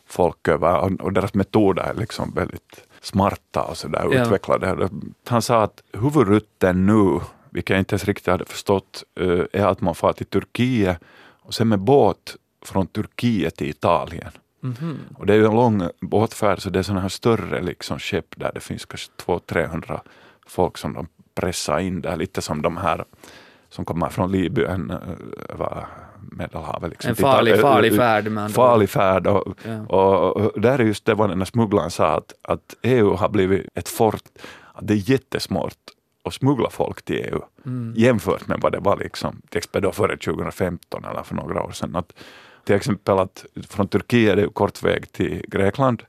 folk 0.06 0.48
över. 0.48 0.78
Och, 0.78 1.00
och 1.00 1.12
deras 1.12 1.34
metoder 1.34 1.82
är 1.82 1.94
liksom 1.94 2.32
väldigt 2.34 2.86
smarta 3.00 3.62
och 3.62 3.76
så 3.76 3.88
där 3.88 4.08
ja. 4.12 4.22
utvecklade. 4.22 4.88
Han 5.26 5.42
sa 5.42 5.62
att 5.62 5.82
huvudrutten 5.92 6.86
nu 6.86 7.20
vilket 7.56 7.70
jag 7.70 7.78
inte 7.78 7.92
ens 7.94 8.04
riktigt 8.04 8.26
hade 8.26 8.44
förstått, 8.44 9.04
eh, 9.20 9.62
är 9.62 9.66
att 9.66 9.80
man 9.80 9.94
far 9.94 10.12
till 10.12 10.26
Turkiet 10.26 10.98
och 11.42 11.54
sen 11.54 11.68
med 11.68 11.78
båt 11.78 12.36
från 12.64 12.86
Turkiet 12.86 13.56
till 13.56 13.70
Italien. 13.70 14.30
Mhm. 14.60 14.98
Och 15.18 15.26
det 15.26 15.32
är 15.32 15.36
ju 15.36 15.46
en 15.46 15.54
lång 15.54 15.82
båtfärd 16.00 16.62
så 16.62 16.70
det 16.70 16.78
är 16.78 16.82
sådana 16.82 17.00
här 17.00 17.08
större 17.08 17.62
liksom 17.62 17.98
skepp 17.98 18.26
där 18.36 18.50
det 18.54 18.60
finns 18.60 18.84
kanske 18.84 19.10
200-300 19.16 20.00
folk 20.46 20.78
som 20.78 20.92
de 20.92 21.06
pressar 21.34 21.78
in 21.78 22.00
där, 22.00 22.16
lite 22.16 22.42
som 22.42 22.62
de 22.62 22.76
här 22.76 23.04
som 23.68 23.84
kommer 23.84 24.08
från 24.08 24.32
Libyen 24.32 24.90
eh, 24.90 25.54
över 25.54 25.86
Medelhavet. 26.32 26.90
Liksom. 26.90 27.08
En 27.08 27.16
farlig, 27.16 27.52
eh, 27.52 27.60
farlig 27.60 27.96
färd 27.96 28.30
med. 28.30 28.50
Farlig 28.50 28.90
färd 28.90 29.26
och, 29.26 29.58
Ja. 29.64 29.86
och, 29.86 30.36
och 30.36 30.60
där 30.60 30.78
är 30.78 30.84
just 30.84 31.04
det 31.04 31.14
vad 31.14 31.28
den 31.28 31.38
här 31.38 31.44
smugglaren 31.44 31.90
sa 31.90 32.06
att, 32.06 32.34
att 32.42 32.74
EU 32.82 33.14
har 33.14 33.28
blivit 33.28 33.66
ett 33.74 33.88
fort, 33.88 34.22
att 34.72 34.86
det 34.86 34.94
är 34.94 35.10
jättesmart 35.10 35.95
att 36.26 36.34
smuggla 36.34 36.70
folk 36.70 37.02
till 37.02 37.16
EU 37.16 37.40
Mm. 37.66 37.92
jämfört 37.96 38.46
med 38.48 38.60
vad 38.60 38.72
det 38.72 38.78
var 38.78 38.96
liksom, 38.96 39.42
till 39.48 39.58
exempel 39.58 39.82
då 39.82 39.92
före 39.92 40.16
2015 40.16 41.04
eller 41.04 41.22
för 41.22 41.34
några 41.34 41.62
år 41.62 41.70
sedan. 41.70 41.96
Att, 41.96 42.12
till 42.64 42.74
exempel 42.74 43.18
att 43.18 43.44
från 43.68 43.88
Turkiet 43.88 44.32
är 44.32 44.36
det 44.36 44.48
kort 44.48 44.82
väg 44.82 45.12
till 45.12 45.44
Grekland, 45.48 46.02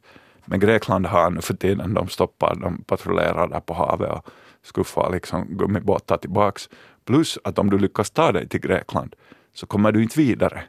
men 0.45 0.59
Grekland 0.59 1.05
har 1.05 1.29
nu 1.29 1.41
för 1.41 1.53
tiden, 1.53 1.93
de 1.93 2.07
stoppar, 2.07 2.55
de 2.55 2.83
patrullerar 2.83 3.47
där 3.47 3.59
på 3.59 3.73
havet 3.73 4.11
och 4.11 4.25
skuffar 4.63 5.11
liksom 5.11 5.45
gummibåtar 5.57 6.17
tillbaks. 6.17 6.69
Plus 7.05 7.39
att 7.43 7.59
om 7.59 7.69
du 7.69 7.77
lyckas 7.79 8.09
ta 8.11 8.31
dig 8.31 8.47
till 8.49 8.59
Grekland 8.59 9.15
så 9.53 9.65
kommer 9.65 9.91
du 9.91 10.03
inte 10.03 10.19
vidare. 10.19 10.63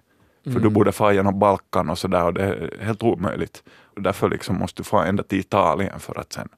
För 0.44 0.50
Mm. 0.50 0.62
du 0.62 0.68
borde 0.70 0.92
få 0.92 1.12
genom 1.12 1.38
Balkan 1.38 1.90
och 1.90 1.98
sådär 1.98 2.24
och 2.24 2.34
det 2.34 2.42
är 2.42 2.84
helt 2.84 3.02
omöjligt. 3.02 3.62
Och 3.96 4.02
därför 4.02 4.28
liksom 4.28 4.56
måste 4.58 4.80
du 4.82 4.84
få 4.84 4.98
ända 4.98 5.22
till 5.22 5.38
Italien 5.38 6.00
för 6.00 6.18
att 6.18 6.32
sen 6.32 6.48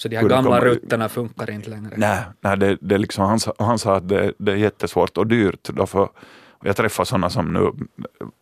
Så 0.00 0.08
de 0.08 0.16
här 0.16 0.28
gamla 0.28 0.60
rutterna 0.60 1.08
funkar 1.08 1.50
inte 1.50 1.70
längre. 1.70 1.94
Nej, 1.96 2.24
nej 2.40 2.56
det, 2.58 2.78
det 2.80 2.98
liksom, 2.98 3.24
han, 3.24 3.38
han 3.58 3.78
sa 3.78 3.96
att 3.96 4.08
det, 4.08 4.32
det 4.38 4.52
är 4.52 4.56
jättesvårt 4.56 5.18
och 5.18 5.26
dyrt. 5.26 5.68
Då 5.68 5.86
för, 5.86 6.08
jag 6.62 6.76
träffade 6.76 7.06
sådana 7.06 7.30
som 7.30 7.52
nu 7.52 7.72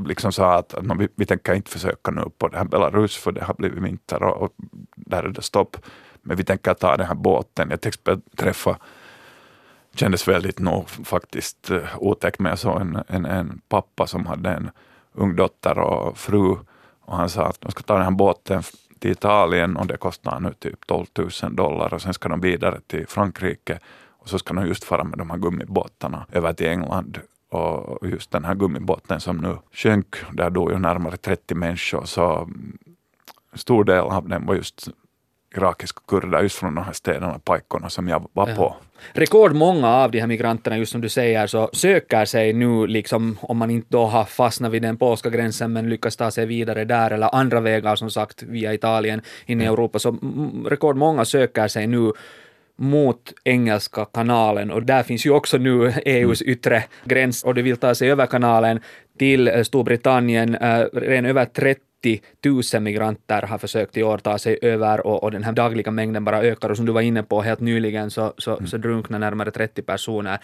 liksom 0.08 0.32
sa 0.32 0.54
att, 0.54 0.74
att 0.74 0.84
"Nå, 0.84 0.94
vi, 0.94 1.08
vi 1.14 1.26
tänker 1.26 1.54
inte 1.54 1.70
försöka 1.70 2.10
nu 2.10 2.22
på 2.38 2.48
det 2.48 2.56
här 2.58 2.64
Belarus 2.64 3.16
för 3.16 3.32
det 3.32 3.44
har 3.44 3.54
blivit 3.54 3.82
vinter 3.82 4.22
och, 4.22 4.42
och 4.42 4.52
där 4.96 5.22
är 5.22 5.28
det 5.28 5.42
stopp. 5.42 5.76
Men 6.22 6.36
vi 6.36 6.44
tänker 6.44 6.74
ta 6.74 6.96
den 6.96 7.06
här 7.06 7.14
båten. 7.14 7.70
Jag 7.70 7.80
till 7.80 7.88
exempel 7.88 8.20
träffade, 8.36 8.78
kändes 9.94 10.28
väldigt 10.28 10.58
nog 10.58 10.90
faktiskt 10.90 11.70
uh, 11.70 11.82
otäckt, 11.98 12.38
men 12.38 12.50
jag 12.50 12.58
såg 12.58 12.80
en, 12.80 12.98
en, 13.08 13.24
en 13.24 13.60
pappa 13.68 14.06
som 14.06 14.26
hade 14.26 14.50
en 14.50 14.70
ung 15.12 15.36
dotter 15.36 15.78
och 15.78 16.18
fru 16.18 16.56
och 17.00 17.16
han 17.16 17.28
sa 17.28 17.46
att 17.46 17.60
de 17.60 17.70
ska 17.70 17.82
ta 17.82 17.94
den 17.94 18.04
här 18.04 18.10
båten 18.10 18.62
till 18.98 19.10
Italien 19.10 19.76
och 19.76 19.86
det 19.86 19.96
kostar 19.96 20.40
nu 20.40 20.52
typ 20.58 20.86
12 20.86 21.06
000 21.42 21.56
dollar 21.56 21.94
och 21.94 22.02
sen 22.02 22.14
ska 22.14 22.28
de 22.28 22.40
vidare 22.40 22.80
till 22.86 23.06
Frankrike 23.06 23.78
och 24.08 24.28
så 24.28 24.38
ska 24.38 24.54
de 24.54 24.66
just 24.66 24.84
fara 24.84 25.04
med 25.04 25.18
de 25.18 25.30
här 25.30 25.38
gummibåtarna 25.38 26.26
över 26.32 26.52
till 26.52 26.66
England. 26.66 27.20
Och 27.50 28.08
just 28.08 28.30
den 28.30 28.44
här 28.44 28.54
gummibåten 28.54 29.20
som 29.20 29.36
nu 29.36 29.58
sjönk, 29.72 30.16
där 30.32 30.50
dog 30.50 30.70
ju 30.70 30.78
närmare 30.78 31.16
30 31.16 31.54
människor 31.54 32.04
så 32.04 32.48
en 33.52 33.58
stor 33.58 33.84
del 33.84 33.98
av 33.98 34.28
den 34.28 34.46
var 34.46 34.54
just 34.54 34.88
irakiska 35.56 36.00
kurder 36.08 36.42
just 36.42 36.56
från 36.56 36.74
de 36.74 36.84
här 36.84 36.92
städerna, 36.92 37.40
pajkorna 37.44 37.88
som 37.90 38.08
jag 38.08 38.28
var 38.32 38.48
Ja. 38.48 38.54
på. 38.54 38.76
Rekordmånga 39.12 39.88
av 39.88 40.10
de 40.10 40.20
här 40.20 40.26
migranterna, 40.26 40.78
just 40.78 40.92
som 40.92 41.00
du 41.00 41.08
säger, 41.08 41.46
så 41.46 41.70
söker 41.72 42.24
sig 42.24 42.52
nu, 42.52 42.86
liksom, 42.86 43.38
om 43.40 43.56
man 43.56 43.70
inte 43.70 43.86
då 43.90 44.04
har 44.06 44.24
fastnat 44.24 44.72
vid 44.72 44.82
den 44.82 44.96
polska 44.96 45.30
gränsen 45.30 45.72
men 45.72 45.88
lyckas 45.88 46.16
ta 46.16 46.30
sig 46.30 46.46
vidare 46.46 46.84
där, 46.84 47.10
eller 47.10 47.34
andra 47.34 47.60
vägar 47.60 47.96
som 47.96 48.10
sagt 48.10 48.42
via 48.42 48.74
Italien 48.74 49.20
in 49.46 49.60
i 49.60 49.64
Europa, 49.64 49.98
så 49.98 50.08
mm, 50.08 50.66
rekordmånga 50.68 51.24
söker 51.24 51.68
sig 51.68 51.86
nu 51.86 52.12
mot 52.80 53.32
Engelska 53.44 54.04
kanalen 54.04 54.70
och 54.70 54.82
där 54.82 55.02
finns 55.02 55.26
ju 55.26 55.30
också 55.30 55.58
nu 55.58 55.92
EUs 56.04 56.42
yttre 56.42 56.84
gräns 57.04 57.44
och 57.44 57.54
de 57.54 57.62
vill 57.62 57.76
ta 57.76 57.94
sig 57.94 58.10
över 58.10 58.26
kanalen 58.26 58.80
till 59.18 59.48
eh, 59.48 59.62
Storbritannien. 59.62 60.54
Eh, 60.54 60.84
Redan 60.92 61.26
över 61.26 61.44
30 61.44 61.80
000 62.74 62.82
migranter 62.82 63.42
har 63.42 63.58
försökt 63.58 63.96
i 63.96 64.02
år 64.02 64.18
ta 64.18 64.38
sig 64.38 64.58
över 64.62 65.06
och, 65.06 65.22
och 65.22 65.30
den 65.30 65.44
här 65.44 65.52
dagliga 65.52 65.90
mängden 65.90 66.24
bara 66.24 66.42
ökar 66.42 66.70
och 66.70 66.76
som 66.76 66.86
du 66.86 66.92
var 66.92 67.00
inne 67.00 67.22
på 67.22 67.42
helt 67.42 67.60
nyligen 67.60 68.10
så, 68.10 68.32
så, 68.38 68.66
så 68.66 68.76
drunknar 68.76 69.18
närmare 69.18 69.50
30 69.50 69.82
personer 69.82 70.38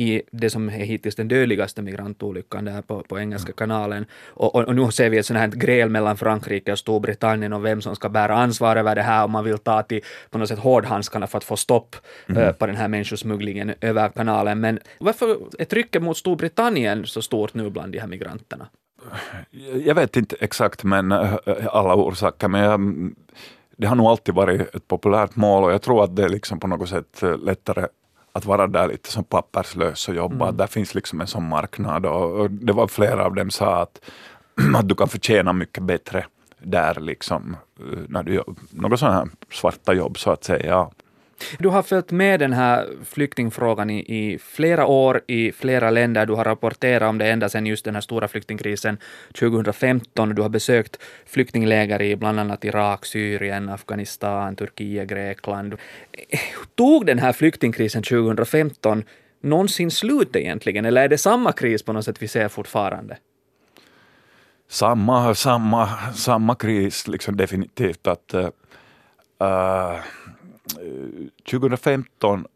i 0.00 0.22
det 0.30 0.50
som 0.50 0.68
är 0.68 0.84
hittills 0.84 1.14
den 1.14 1.28
dödligaste 1.28 1.82
migrantolyckan 1.82 2.64
där 2.64 2.82
på, 2.82 3.02
på 3.02 3.18
Engelska 3.18 3.52
kanalen. 3.52 4.06
Och, 4.26 4.54
och, 4.54 4.64
och 4.64 4.76
nu 4.76 4.90
ser 4.90 5.10
vi 5.10 5.18
ett 5.18 5.26
sånt 5.26 5.38
här 5.38 5.48
gräl 5.48 5.88
mellan 5.88 6.16
Frankrike 6.16 6.72
och 6.72 6.78
Storbritannien 6.78 7.52
och 7.52 7.64
vem 7.64 7.80
som 7.80 7.96
ska 7.96 8.08
bära 8.08 8.36
ansvar 8.36 8.76
över 8.76 8.94
det 8.94 9.02
här 9.02 9.24
om 9.24 9.30
man 9.30 9.44
vill 9.44 9.58
ta 9.58 9.82
till 9.82 10.00
på 10.30 10.38
något 10.38 10.48
sätt 10.48 10.58
hårdhandskarna 10.58 11.26
för 11.26 11.38
att 11.38 11.44
få 11.44 11.56
stopp 11.56 11.96
eh, 12.36 12.52
på 12.52 12.66
den 12.66 12.76
här 12.76 12.88
människosmugglingen 12.88 13.74
över 13.80 14.08
kanalen. 14.08 14.60
Men 14.60 14.78
varför 14.98 15.36
är 15.58 15.64
trycket 15.64 16.02
mot 16.02 16.16
Storbritannien 16.16 17.06
så 17.06 17.22
stort 17.22 17.54
nu 17.54 17.70
bland 17.70 17.92
de 17.92 17.98
här 17.98 18.08
migranterna? 18.08 18.68
Jag 19.84 19.94
vet 19.94 20.16
inte 20.16 20.36
exakt 20.40 20.84
men 20.84 21.12
äh, 21.12 21.36
alla 21.70 21.94
orsaker, 21.94 22.48
men 22.48 22.60
jag, 22.60 23.10
det 23.76 23.86
har 23.86 23.96
nog 23.96 24.06
alltid 24.06 24.34
varit 24.34 24.74
ett 24.74 24.88
populärt 24.88 25.36
mål 25.36 25.64
och 25.64 25.72
jag 25.72 25.82
tror 25.82 26.04
att 26.04 26.16
det 26.16 26.24
är 26.24 26.28
liksom 26.28 26.60
på 26.60 26.66
något 26.66 26.88
sätt 26.88 27.22
äh, 27.22 27.38
lättare 27.38 27.86
att 28.32 28.44
vara 28.44 28.66
där 28.66 28.88
lite 28.88 29.10
som 29.10 29.24
papperslös 29.24 30.08
och 30.08 30.14
jobba. 30.14 30.52
Där 30.52 30.66
finns 30.66 30.94
liksom 30.94 31.20
en 31.20 31.26
sån 31.26 31.48
marknad 31.48 32.06
och, 32.06 32.50
det 32.50 32.72
var 32.72 32.86
flera 32.86 33.24
av 33.24 33.34
dem 33.34 33.50
sa 33.50 33.82
att, 33.82 34.00
att 34.76 34.88
du 34.88 34.94
kan 34.94 35.08
förtjäna 35.08 35.52
mycket 35.52 35.82
bättre 35.82 36.26
där 36.58 37.00
liksom, 37.00 37.56
äh, 37.80 37.98
när 38.08 38.22
du 38.22 38.34
gör 38.34 38.44
något 38.70 39.00
sådana 39.00 39.16
här 39.16 39.28
svarta 39.52 39.94
jobb 39.94 40.18
så 40.18 40.30
att 40.30 40.44
säga. 40.44 40.90
Du 41.58 41.68
har 41.68 41.82
följt 41.82 42.10
med 42.10 42.40
den 42.40 42.52
här 42.52 42.88
flyktingfrågan 43.04 43.90
i, 43.90 43.98
i 43.98 44.38
flera 44.38 44.86
år 44.86 45.20
i 45.26 45.52
flera 45.52 45.90
länder. 45.90 46.26
Du 46.26 46.32
har 46.32 46.44
rapporterat 46.44 47.08
om 47.08 47.18
det 47.18 47.26
ända 47.26 47.48
sedan 47.48 47.66
just 47.66 47.84
den 47.84 47.94
här 47.94 48.00
stora 48.00 48.28
flyktingkrisen 48.28 48.98
2015. 49.38 50.34
Du 50.34 50.42
har 50.42 50.48
besökt 50.48 50.98
flyktingläger 51.26 52.02
i 52.02 52.16
bland 52.16 52.40
annat 52.40 52.64
Irak, 52.64 53.06
Syrien, 53.06 53.68
Afghanistan, 53.68 54.56
Turkiet, 54.56 55.08
Grekland. 55.08 55.74
Tog 56.74 57.06
den 57.06 57.18
här 57.18 57.32
flyktingkrisen 57.32 58.02
2015 58.02 59.04
någonsin 59.40 59.90
slut 59.90 60.36
egentligen, 60.36 60.84
eller 60.84 61.02
är 61.02 61.08
det 61.08 61.18
samma 61.18 61.52
kris 61.52 61.82
på 61.82 61.92
något 61.92 62.04
sätt 62.04 62.22
vi 62.22 62.28
ser 62.28 62.48
fortfarande? 62.48 63.16
Samma, 64.68 65.34
samma, 65.34 65.88
samma 66.14 66.54
kris 66.54 67.08
liksom 67.08 67.36
definitivt 67.36 68.06
att 68.06 68.34
uh, 68.34 70.00
2015 71.50 72.46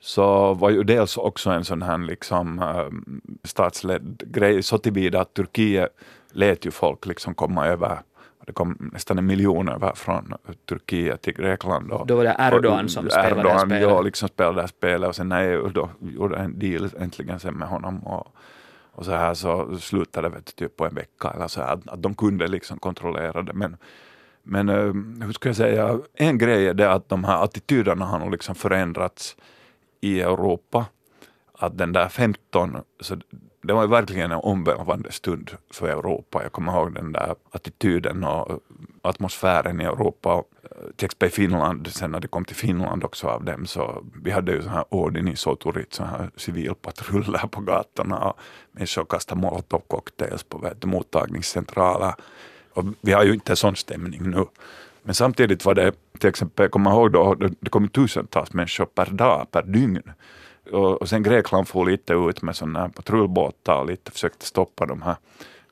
så 0.00 0.54
var 0.54 0.70
ju 0.70 0.82
dels 0.82 1.16
också 1.16 1.50
en 1.50 1.64
sån 1.64 1.82
här 1.82 1.98
liksom, 1.98 2.58
äh, 2.58 2.88
statsledd 3.44 4.22
grej 4.26 4.62
så 4.62 4.78
tillvida 4.78 5.20
att 5.20 5.34
Turkiet 5.34 5.88
lät 6.32 6.66
ju 6.66 6.70
folk 6.70 7.06
liksom 7.06 7.34
komma 7.34 7.66
över 7.66 7.98
det 8.46 8.52
kom 8.52 8.90
nästan 8.92 9.18
en 9.18 9.26
miljon 9.26 9.68
över 9.68 9.92
från 9.94 10.34
Turkiet 10.68 11.22
till 11.22 11.34
Grekland. 11.34 11.92
Och, 11.92 12.06
Då 12.06 12.16
var 12.16 12.24
det 12.24 12.36
Erdogan 12.38 12.88
som 12.88 13.10
spelade 13.10 13.34
det 13.34 13.40
Erdogan, 13.40 13.60
spelet. 13.60 13.82
Ja, 13.82 14.00
liksom 14.00 14.28
spelade 14.28 14.62
det 14.62 14.68
spelet 14.68 15.08
och 15.08 15.16
sen 15.16 15.28
när 15.28 15.42
EU 15.42 15.68
då 15.68 15.90
gjorde 16.00 16.36
en 16.36 16.58
deal 16.58 16.90
äntligen 16.98 17.40
sen 17.40 17.54
med 17.54 17.68
honom 17.68 18.06
och, 18.06 18.36
och 18.92 19.04
så 19.04 19.12
här 19.12 19.34
så 19.34 19.78
slutade 19.78 20.28
det 20.28 20.42
typ 20.42 20.76
på 20.76 20.86
en 20.86 20.94
vecka 20.94 21.30
eller 21.30 21.48
så 21.48 21.60
här, 21.60 21.72
att, 21.72 21.88
att 21.88 22.02
de 22.02 22.14
kunde 22.14 22.48
liksom 22.48 22.78
kontrollera 22.78 23.42
det. 23.42 23.52
Men, 23.52 23.76
men 24.48 24.68
eh, 24.68 25.24
hur 25.26 25.32
ska 25.32 25.48
jag 25.48 25.56
säga, 25.56 26.00
en 26.14 26.38
grej 26.38 26.68
är 26.68 26.74
det 26.74 26.92
att 26.92 27.08
de 27.08 27.24
här 27.24 27.44
attityderna 27.44 28.04
har 28.04 28.18
nog 28.18 28.32
liksom 28.32 28.54
förändrats 28.54 29.36
i 30.00 30.20
Europa. 30.20 30.86
Att 31.52 31.78
den 31.78 31.92
där 31.92 32.08
15, 32.08 32.76
så 33.00 33.16
det 33.62 33.72
var 33.72 33.82
ju 33.82 33.88
verkligen 33.88 34.32
en 34.32 34.40
omvälvande 34.42 35.12
stund 35.12 35.50
för 35.70 35.88
Europa. 35.88 36.42
Jag 36.42 36.52
kommer 36.52 36.72
ihåg 36.72 36.94
den 36.94 37.12
där 37.12 37.34
attityden 37.50 38.24
och 38.24 38.50
eh, 38.50 38.56
atmosfären 39.02 39.80
i 39.80 39.84
Europa. 39.84 40.42
Eh, 40.62 40.70
till 40.96 41.04
exempel 41.04 41.28
i 41.28 41.32
Finland, 41.32 41.88
sen 41.88 42.10
när 42.10 42.20
det 42.20 42.28
kom 42.28 42.44
till 42.44 42.56
Finland 42.56 43.04
också 43.04 43.26
av 43.26 43.44
dem, 43.44 43.66
så 43.66 44.04
vi 44.24 44.30
hade 44.30 44.52
ju 44.52 44.62
så 44.62 44.68
här 44.68 44.84
ordin 44.94 45.28
i 45.28 45.36
Soturit, 45.36 45.94
så 45.94 46.04
här 46.04 46.30
civilpatruller 46.36 47.46
på 47.50 47.60
gatorna 47.60 48.18
och 48.28 48.38
människor 48.72 49.04
kastade 49.04 49.40
molotovcocktails 49.40 50.42
på 50.42 50.58
vet, 50.58 50.84
mottagningscentraler. 50.84 52.14
Och 52.76 52.84
vi 53.00 53.12
har 53.12 53.24
ju 53.24 53.34
inte 53.34 53.56
sån 53.56 53.76
stämning 53.76 54.30
nu. 54.30 54.44
Men 55.02 55.14
samtidigt 55.14 55.64
var 55.64 55.74
det, 55.74 55.92
till 56.18 56.28
exempel, 56.28 56.64
jag 56.64 56.70
kommer 56.70 56.90
ihåg 56.90 57.12
då, 57.12 57.34
det 57.34 57.70
kom 57.70 57.88
tusentals 57.88 58.52
människor 58.52 58.86
per 58.86 59.06
dag, 59.06 59.46
per 59.50 59.62
dygn. 59.62 60.02
Och, 60.72 61.02
och 61.02 61.08
sen 61.08 61.22
Grekland 61.22 61.68
for 61.68 61.86
lite 61.86 62.12
ut 62.12 62.42
med 62.42 62.56
sådana 62.56 62.80
här 62.80 62.88
patrullbåtar 62.88 63.80
och 63.80 63.86
lite 63.86 64.10
försökte 64.10 64.46
stoppa 64.46 64.86
de 64.86 65.02
här 65.02 65.16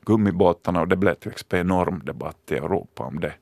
gummibåtarna 0.05 0.81
och 0.81 0.87
det 0.87 0.95
blev 0.95 1.13
till 1.13 1.31
exempel 1.31 1.59
enorm 1.59 2.01
debatt 2.05 2.51
i 2.51 2.55
Europa 2.55 3.03
om 3.03 3.19
det. 3.19 3.33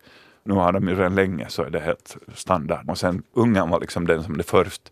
Nu 0.43 0.53
har 0.53 0.71
de 0.71 0.87
ju 0.87 0.95
redan 0.95 1.15
länge 1.15 1.45
så 1.49 1.63
är 1.63 1.69
det 1.69 1.79
helt 1.79 2.17
standard. 2.35 2.89
Och 2.89 2.97
sen 2.97 3.23
Ungern 3.33 3.69
var 3.69 3.79
liksom 3.79 4.07
den 4.07 4.23
som 4.23 4.37
det 4.37 4.43
först 4.43 4.91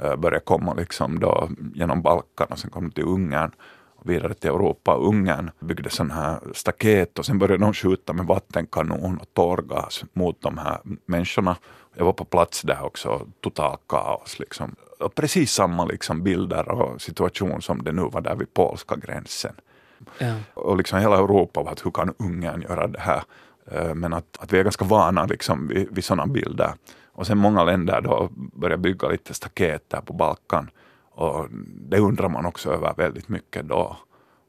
eh, 0.00 0.16
började 0.16 0.44
komma 0.44 0.74
liksom 0.74 1.20
då 1.20 1.48
genom 1.74 2.02
Balkan 2.02 2.46
och 2.50 2.58
sen 2.58 2.70
kom 2.70 2.88
det 2.88 2.94
till 2.94 3.04
Ungern 3.04 3.50
vidare 4.04 4.34
till 4.34 4.50
Europa. 4.50 4.94
Ungern 4.94 5.50
byggde 5.60 5.90
sådana 5.90 6.14
här 6.14 6.40
staket 6.52 7.18
och 7.18 7.26
sen 7.26 7.38
började 7.38 7.64
de 7.64 7.74
skjuta 7.74 8.12
med 8.12 8.26
vattenkanon 8.26 9.18
och 9.18 9.34
tårgas 9.34 10.04
mot 10.12 10.42
de 10.42 10.58
här 10.58 10.78
människorna. 11.06 11.56
Jag 11.94 12.04
var 12.04 12.12
på 12.12 12.24
plats 12.24 12.62
där 12.62 12.84
också, 12.84 13.26
total 13.40 13.76
kaos. 13.86 14.38
Liksom. 14.38 14.76
Och 15.00 15.14
precis 15.14 15.52
samma 15.52 15.84
liksom 15.84 16.22
bilder 16.22 16.68
och 16.68 17.02
situation 17.02 17.62
som 17.62 17.82
det 17.82 17.92
nu 17.92 18.02
var 18.02 18.20
där 18.20 18.34
vid 18.34 18.54
polska 18.54 18.96
gränsen. 18.96 19.54
Ja. 20.18 20.34
Och 20.54 20.76
liksom 20.76 20.98
hela 21.00 21.16
Europa 21.16 21.62
var 21.62 21.72
att 21.72 21.86
hur 21.86 21.90
kan 21.90 22.14
Ungern 22.18 22.62
göra 22.62 22.86
det 22.86 23.00
här? 23.00 23.22
Eh, 23.70 23.94
men 23.94 24.12
att, 24.12 24.38
att 24.40 24.52
vi 24.52 24.58
är 24.58 24.64
ganska 24.64 24.84
vana 24.84 25.24
liksom 25.24 25.68
vid, 25.68 25.88
vid 25.90 26.04
sådana 26.04 26.26
bilder. 26.26 26.72
Och 27.18 27.26
sen 27.26 27.38
många 27.38 27.64
länder 27.64 28.00
då 28.00 28.28
börjar 28.32 28.76
bygga 28.76 29.08
lite 29.08 29.34
staket 29.34 29.90
där 29.90 30.00
på 30.00 30.12
Balkan. 30.12 30.70
Och 31.18 31.46
det 31.90 31.98
undrar 31.98 32.28
man 32.28 32.46
också 32.46 32.72
över 32.72 32.94
väldigt 32.96 33.28
mycket 33.28 33.68
då. 33.68 33.96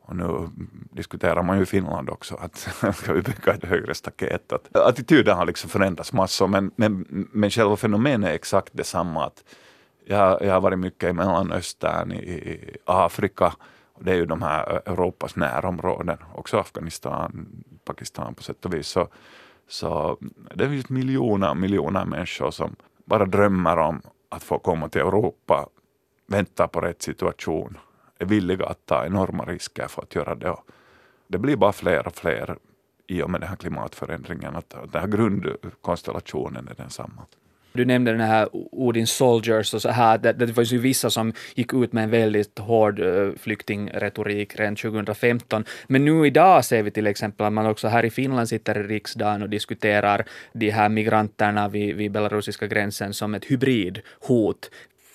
Och 0.01 0.15
nu 0.15 0.49
diskuterar 0.91 1.43
man 1.43 1.57
ju 1.57 1.63
i 1.63 1.65
Finland 1.65 2.09
också 2.09 2.35
att 2.35 2.57
ska 2.95 3.13
vi 3.13 3.21
bygga 3.21 3.53
ett 3.53 3.65
högre 3.65 3.95
staket. 3.95 4.53
Att 4.53 4.75
attityden 4.75 5.37
har 5.37 5.45
liksom 5.45 5.69
förändrats 5.69 6.13
massor 6.13 6.47
men, 6.47 6.71
men, 6.75 7.05
men 7.09 7.49
själva 7.49 7.75
fenomenet 7.75 8.29
är 8.29 8.33
exakt 8.33 8.69
detsamma. 8.73 9.25
Att 9.25 9.43
jag, 10.05 10.41
jag 10.41 10.53
har 10.53 10.61
varit 10.61 10.79
mycket 10.79 11.09
i 11.09 11.13
Mellanöstern, 11.13 12.11
i, 12.11 12.15
i 12.15 12.77
Afrika. 12.85 13.53
Och 13.93 14.03
det 14.03 14.11
är 14.11 14.15
ju 14.15 14.25
de 14.25 14.41
här 14.41 14.81
Europas 14.85 15.35
närområden, 15.35 16.17
också 16.35 16.57
Afghanistan, 16.57 17.47
Pakistan 17.85 18.35
på 18.35 18.43
sätt 18.43 18.65
och 18.65 18.73
vis. 18.73 18.87
Så, 18.87 19.07
så 19.67 20.17
det 20.55 20.69
finns 20.69 20.89
miljoner 20.89 21.53
miljoner 21.53 22.05
människor 22.05 22.51
som 22.51 22.75
bara 23.05 23.25
drömmer 23.25 23.77
om 23.77 24.01
att 24.29 24.43
få 24.43 24.59
komma 24.59 24.89
till 24.89 25.01
Europa, 25.01 25.69
väntar 26.29 26.67
på 26.67 26.81
rätt 26.81 27.01
situation, 27.01 27.77
är 28.19 28.25
villiga 28.25 28.65
att 28.65 28.85
ta 28.85 29.05
enorma 29.05 29.45
risker 29.45 29.87
för 29.87 30.01
att 30.01 30.15
göra 30.15 30.35
det. 30.35 30.55
Det 31.27 31.37
blir 31.37 31.55
bara 31.55 31.71
fler 31.71 32.07
och 32.07 32.15
fler 32.15 32.57
i 33.07 33.21
och 33.21 33.29
med 33.29 33.41
den 33.41 33.49
här 33.49 33.55
klimatförändringen, 33.55 34.55
att 34.55 34.69
den 34.91 35.01
här 35.01 35.07
grundkonstellationen 35.07 36.67
är 36.67 36.75
densamma. 36.75 37.25
Du 37.73 37.85
nämnde 37.85 38.11
den 38.11 38.21
här 38.21 38.47
Odin 38.51 39.07
Soldiers 39.07 39.73
och 39.73 39.81
så 39.81 39.89
här, 39.89 40.17
det, 40.17 40.33
det 40.33 40.45
var 40.45 40.63
ju 40.63 40.77
vissa 40.77 41.09
som 41.09 41.33
gick 41.55 41.73
ut 41.73 41.93
med 41.93 42.03
en 42.03 42.09
väldigt 42.09 42.59
hård 42.59 42.99
eh, 42.99 43.29
flyktingretorik 43.37 44.59
redan 44.59 44.75
2015. 44.75 45.65
Men 45.87 46.05
nu 46.05 46.27
idag 46.27 46.65
ser 46.65 46.83
vi 46.83 46.91
till 46.91 47.07
exempel 47.07 47.45
att 47.45 47.53
man 47.53 47.65
också 47.65 47.87
här 47.87 48.05
i 48.05 48.09
Finland 48.09 48.49
sitter 48.49 48.79
i 48.79 48.83
riksdagen 48.83 49.41
och 49.41 49.49
diskuterar 49.49 50.25
de 50.53 50.69
här 50.69 50.89
migranterna 50.89 51.69
vid, 51.69 51.95
vid 51.95 52.11
belarusiska 52.11 52.67
gränsen 52.67 53.13
som 53.13 53.35
ett 53.35 53.45
hybridhot. 53.45 54.69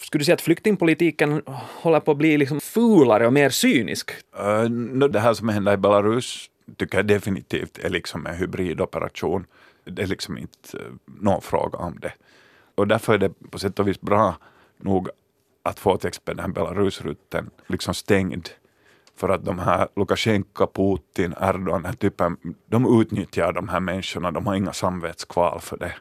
Skulle 0.07 0.21
du 0.21 0.25
säga 0.25 0.35
att 0.35 0.41
flyktingpolitiken 0.41 1.43
håller 1.83 2.01
på 2.01 2.11
att 2.11 2.17
bli 2.17 2.39
liksom 2.39 2.61
fulare 2.61 3.27
och 3.27 3.33
mer 3.33 3.51
cynisk? 3.51 4.11
Uh, 4.41 4.71
no, 4.71 5.09
det 5.09 5.21
här 5.21 5.35
som 5.35 5.49
händer 5.49 5.73
i 5.73 5.77
Belarus 5.77 6.51
tycker 6.77 6.99
jag 6.99 7.07
definitivt 7.07 7.79
är 7.79 7.91
liksom 7.91 8.27
en 8.27 8.35
hybridoperation. 8.35 9.47
Det 9.85 10.03
är 10.03 10.07
liksom 10.07 10.39
inte 10.39 10.79
eh, 10.79 10.85
någon 11.05 11.43
fråga 11.43 11.79
om 11.79 11.99
det. 12.01 12.13
Och 12.75 12.89
därför 12.89 13.15
är 13.15 13.19
det 13.19 13.31
på 13.51 13.59
sätt 13.59 13.79
och 13.79 13.89
vis 13.89 14.01
bra 14.01 14.37
nog 14.77 15.09
att 15.63 15.81
få 15.81 15.97
till 15.97 16.09
exempel 16.09 16.37
den 16.37 16.53
Belarusrutten 16.53 17.51
liksom 17.67 17.95
stängd. 17.95 18.49
För 19.17 19.29
att 19.29 19.45
de 19.45 19.59
här 19.59 19.89
Lukasjenko, 19.97 20.67
Putin, 20.67 21.35
Erdogan, 21.41 21.83
den 21.83 21.85
här 21.85 21.93
typen, 21.93 22.37
de 22.67 23.01
utnyttjar 23.01 23.53
de 23.53 23.69
här 23.69 23.81
människorna, 23.81 24.31
de 24.31 24.47
har 24.47 24.55
inga 24.55 24.73
samvetskval 24.73 25.61
för 25.61 25.77
det. 25.77 25.95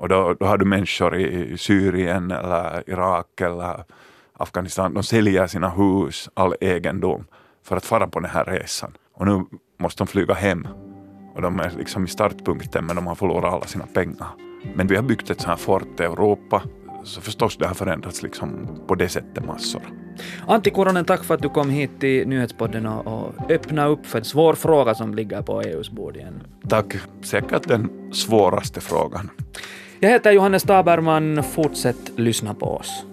Och 0.00 0.08
då, 0.08 0.34
då 0.40 0.46
har 0.46 0.58
du 0.58 0.64
människor 0.64 1.16
i 1.16 1.58
Syrien 1.58 2.30
eller 2.30 2.90
Irak 2.90 3.40
eller 3.40 3.84
Afghanistan, 4.32 4.94
de 4.94 5.02
säljer 5.02 5.46
sina 5.46 5.70
hus, 5.70 6.28
all 6.34 6.54
egendom 6.60 7.24
för 7.62 7.76
att 7.76 7.84
fara 7.84 8.06
på 8.06 8.20
den 8.20 8.30
här 8.30 8.44
resan. 8.44 8.92
Och 9.12 9.26
nu 9.26 9.44
måste 9.78 10.00
de 10.00 10.06
flyga 10.06 10.34
hem. 10.34 10.68
Och 11.34 11.42
de 11.42 11.60
är 11.60 11.72
liksom 11.78 12.04
i 12.04 12.08
startpunkten 12.08 12.86
men 12.86 12.96
de 12.96 13.06
har 13.06 13.14
förlorat 13.14 13.52
alla 13.52 13.66
sina 13.66 13.86
pengar. 13.86 14.28
Men 14.74 14.86
vi 14.86 14.96
har 14.96 15.02
byggt 15.02 15.30
ett 15.30 15.40
sånt 15.40 15.48
här 15.48 15.56
fort 15.56 16.00
Europa 16.00 16.62
så 17.04 17.20
förstås 17.20 17.56
det 17.56 17.66
har 17.66 17.74
förändrats 17.74 18.22
liksom 18.22 18.68
på 18.86 18.94
det 18.94 19.08
sättet 19.08 19.44
massor. 19.44 19.82
Antti 20.46 20.70
Kuronen, 20.70 21.04
tack 21.04 21.24
för 21.24 21.34
att 21.34 21.42
du 21.42 21.48
kom 21.48 21.70
hit 21.70 21.90
till 22.00 22.28
Nyhetspodden 22.28 22.86
och, 22.86 23.06
och 23.06 23.50
öppna 23.50 23.86
upp 23.86 24.06
för 24.06 24.18
en 24.18 24.24
svår 24.24 24.54
fråga 24.54 24.94
som 24.94 25.14
ligger 25.14 25.42
på 25.42 25.62
EUs 25.62 25.90
bord 25.90 26.16
igen. 26.16 26.42
Tack, 26.68 26.94
säkert 27.22 27.68
den 27.68 28.12
svåraste 28.12 28.80
frågan. 28.80 29.30
Jag 30.02 30.10
heter 30.10 30.32
Johannes 30.32 30.62
Taberman, 30.62 31.42
fortsätt 31.42 32.12
lyssna 32.16 32.54
på 32.54 32.66
oss. 32.66 33.04